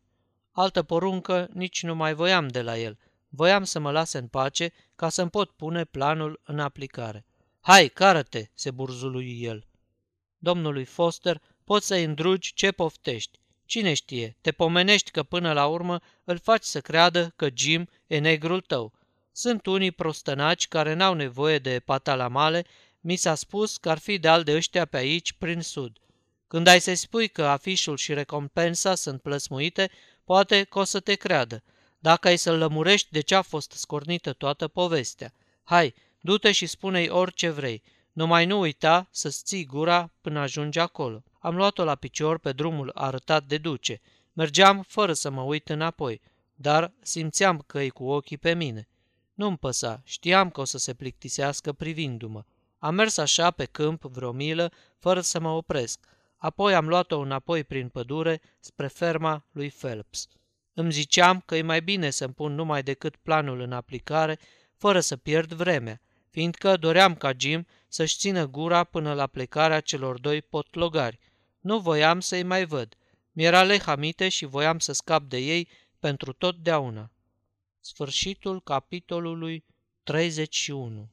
Altă 0.51 0.83
poruncă 0.83 1.49
nici 1.53 1.83
nu 1.83 1.95
mai 1.95 2.13
voiam 2.13 2.47
de 2.47 2.61
la 2.61 2.77
el. 2.77 2.97
Voiam 3.29 3.63
să 3.63 3.79
mă 3.79 3.91
lase 3.91 4.17
în 4.17 4.27
pace 4.27 4.73
ca 4.95 5.09
să-mi 5.09 5.29
pot 5.29 5.51
pune 5.51 5.85
planul 5.85 6.41
în 6.43 6.59
aplicare. 6.59 7.25
Hai, 7.59 7.87
cară-te, 7.87 8.49
se 8.53 8.71
burzului 8.71 9.41
el. 9.41 9.67
Domnului 10.37 10.85
Foster, 10.85 11.41
poți 11.63 11.87
să-i 11.87 12.03
îndrugi 12.03 12.53
ce 12.53 12.71
poftești. 12.71 13.39
Cine 13.65 13.93
știe, 13.93 14.37
te 14.41 14.51
pomenești 14.51 15.11
că 15.11 15.23
până 15.23 15.53
la 15.53 15.67
urmă 15.67 15.99
îl 16.23 16.37
faci 16.37 16.63
să 16.63 16.81
creadă 16.81 17.33
că 17.35 17.47
Jim 17.53 17.89
e 18.07 18.19
negrul 18.19 18.61
tău. 18.61 18.93
Sunt 19.31 19.65
unii 19.65 19.91
prostănaci 19.91 20.67
care 20.67 20.93
n-au 20.93 21.13
nevoie 21.13 21.59
de 21.59 21.79
patalamale, 21.79 22.65
mi 22.99 23.15
s-a 23.15 23.35
spus 23.35 23.77
că 23.77 23.89
ar 23.89 23.97
fi 23.97 24.17
de 24.17 24.27
al 24.27 24.43
de 24.43 24.55
ăștia 24.55 24.85
pe 24.85 24.97
aici, 24.97 25.33
prin 25.33 25.61
sud. 25.61 25.97
Când 26.47 26.67
ai 26.67 26.81
să 26.81 26.93
spui 26.93 27.27
că 27.27 27.45
afișul 27.45 27.97
și 27.97 28.13
recompensa 28.13 28.95
sunt 28.95 29.21
plăsmuite, 29.21 29.91
poate 30.23 30.63
că 30.63 30.79
o 30.79 30.83
să 30.83 30.99
te 30.99 31.15
creadă. 31.15 31.63
Dacă 31.99 32.27
ai 32.27 32.37
să-l 32.37 32.57
lămurești 32.57 33.11
de 33.11 33.19
ce 33.19 33.35
a 33.35 33.41
fost 33.41 33.71
scornită 33.71 34.33
toată 34.33 34.67
povestea. 34.67 35.33
Hai, 35.63 35.93
du-te 36.19 36.51
și 36.51 36.65
spune-i 36.65 37.09
orice 37.09 37.49
vrei. 37.49 37.83
Numai 38.11 38.45
nu 38.45 38.59
uita 38.59 39.07
să-ți 39.11 39.43
ții 39.43 39.65
gura 39.65 40.11
până 40.21 40.39
ajungi 40.39 40.79
acolo. 40.79 41.23
Am 41.39 41.55
luat-o 41.55 41.83
la 41.83 41.95
picior 41.95 42.39
pe 42.39 42.51
drumul 42.51 42.91
arătat 42.93 43.43
de 43.43 43.57
duce. 43.57 44.01
Mergeam 44.33 44.85
fără 44.87 45.13
să 45.13 45.29
mă 45.29 45.41
uit 45.41 45.69
înapoi, 45.69 46.21
dar 46.55 46.93
simțeam 47.01 47.63
că 47.67 47.81
e 47.81 47.89
cu 47.89 48.09
ochii 48.09 48.37
pe 48.37 48.53
mine. 48.53 48.87
Nu-mi 49.33 49.57
păsa, 49.57 50.01
știam 50.03 50.49
că 50.49 50.61
o 50.61 50.63
să 50.63 50.77
se 50.77 50.93
plictisească 50.93 51.73
privindu-mă. 51.73 52.43
Am 52.77 52.95
mers 52.95 53.17
așa 53.17 53.51
pe 53.51 53.65
câmp 53.65 54.03
vreo 54.03 54.31
milă, 54.31 54.71
fără 54.97 55.21
să 55.21 55.39
mă 55.39 55.49
opresc. 55.49 56.05
Apoi 56.37 56.75
am 56.75 56.87
luat-o 56.87 57.19
înapoi 57.19 57.63
prin 57.63 57.89
pădure 57.89 58.41
spre 58.59 58.87
ferma 58.87 59.45
lui 59.51 59.69
Phelps. 59.69 60.27
Îmi 60.79 60.91
ziceam 60.91 61.41
că 61.45 61.55
e 61.55 61.61
mai 61.61 61.81
bine 61.81 62.09
să-mi 62.09 62.33
pun 62.33 62.55
numai 62.55 62.83
decât 62.83 63.15
planul 63.15 63.59
în 63.59 63.71
aplicare, 63.71 64.39
fără 64.77 64.99
să 64.99 65.17
pierd 65.17 65.53
vremea, 65.53 66.01
fiindcă 66.29 66.77
doream 66.77 67.15
ca 67.15 67.31
Jim 67.37 67.67
să-și 67.87 68.17
țină 68.17 68.45
gura 68.47 68.83
până 68.83 69.13
la 69.13 69.27
plecarea 69.27 69.79
celor 69.79 70.19
doi 70.19 70.41
potlogari. 70.41 71.19
Nu 71.59 71.79
voiam 71.79 72.19
să-i 72.19 72.43
mai 72.43 72.65
văd. 72.65 72.95
Mi-era 73.31 73.63
lehamite 73.63 74.29
și 74.29 74.45
voiam 74.45 74.79
să 74.79 74.91
scap 74.91 75.23
de 75.23 75.37
ei 75.37 75.67
pentru 75.99 76.33
totdeauna. 76.33 77.11
Sfârșitul 77.79 78.61
capitolului 78.61 79.65
31 80.03 81.09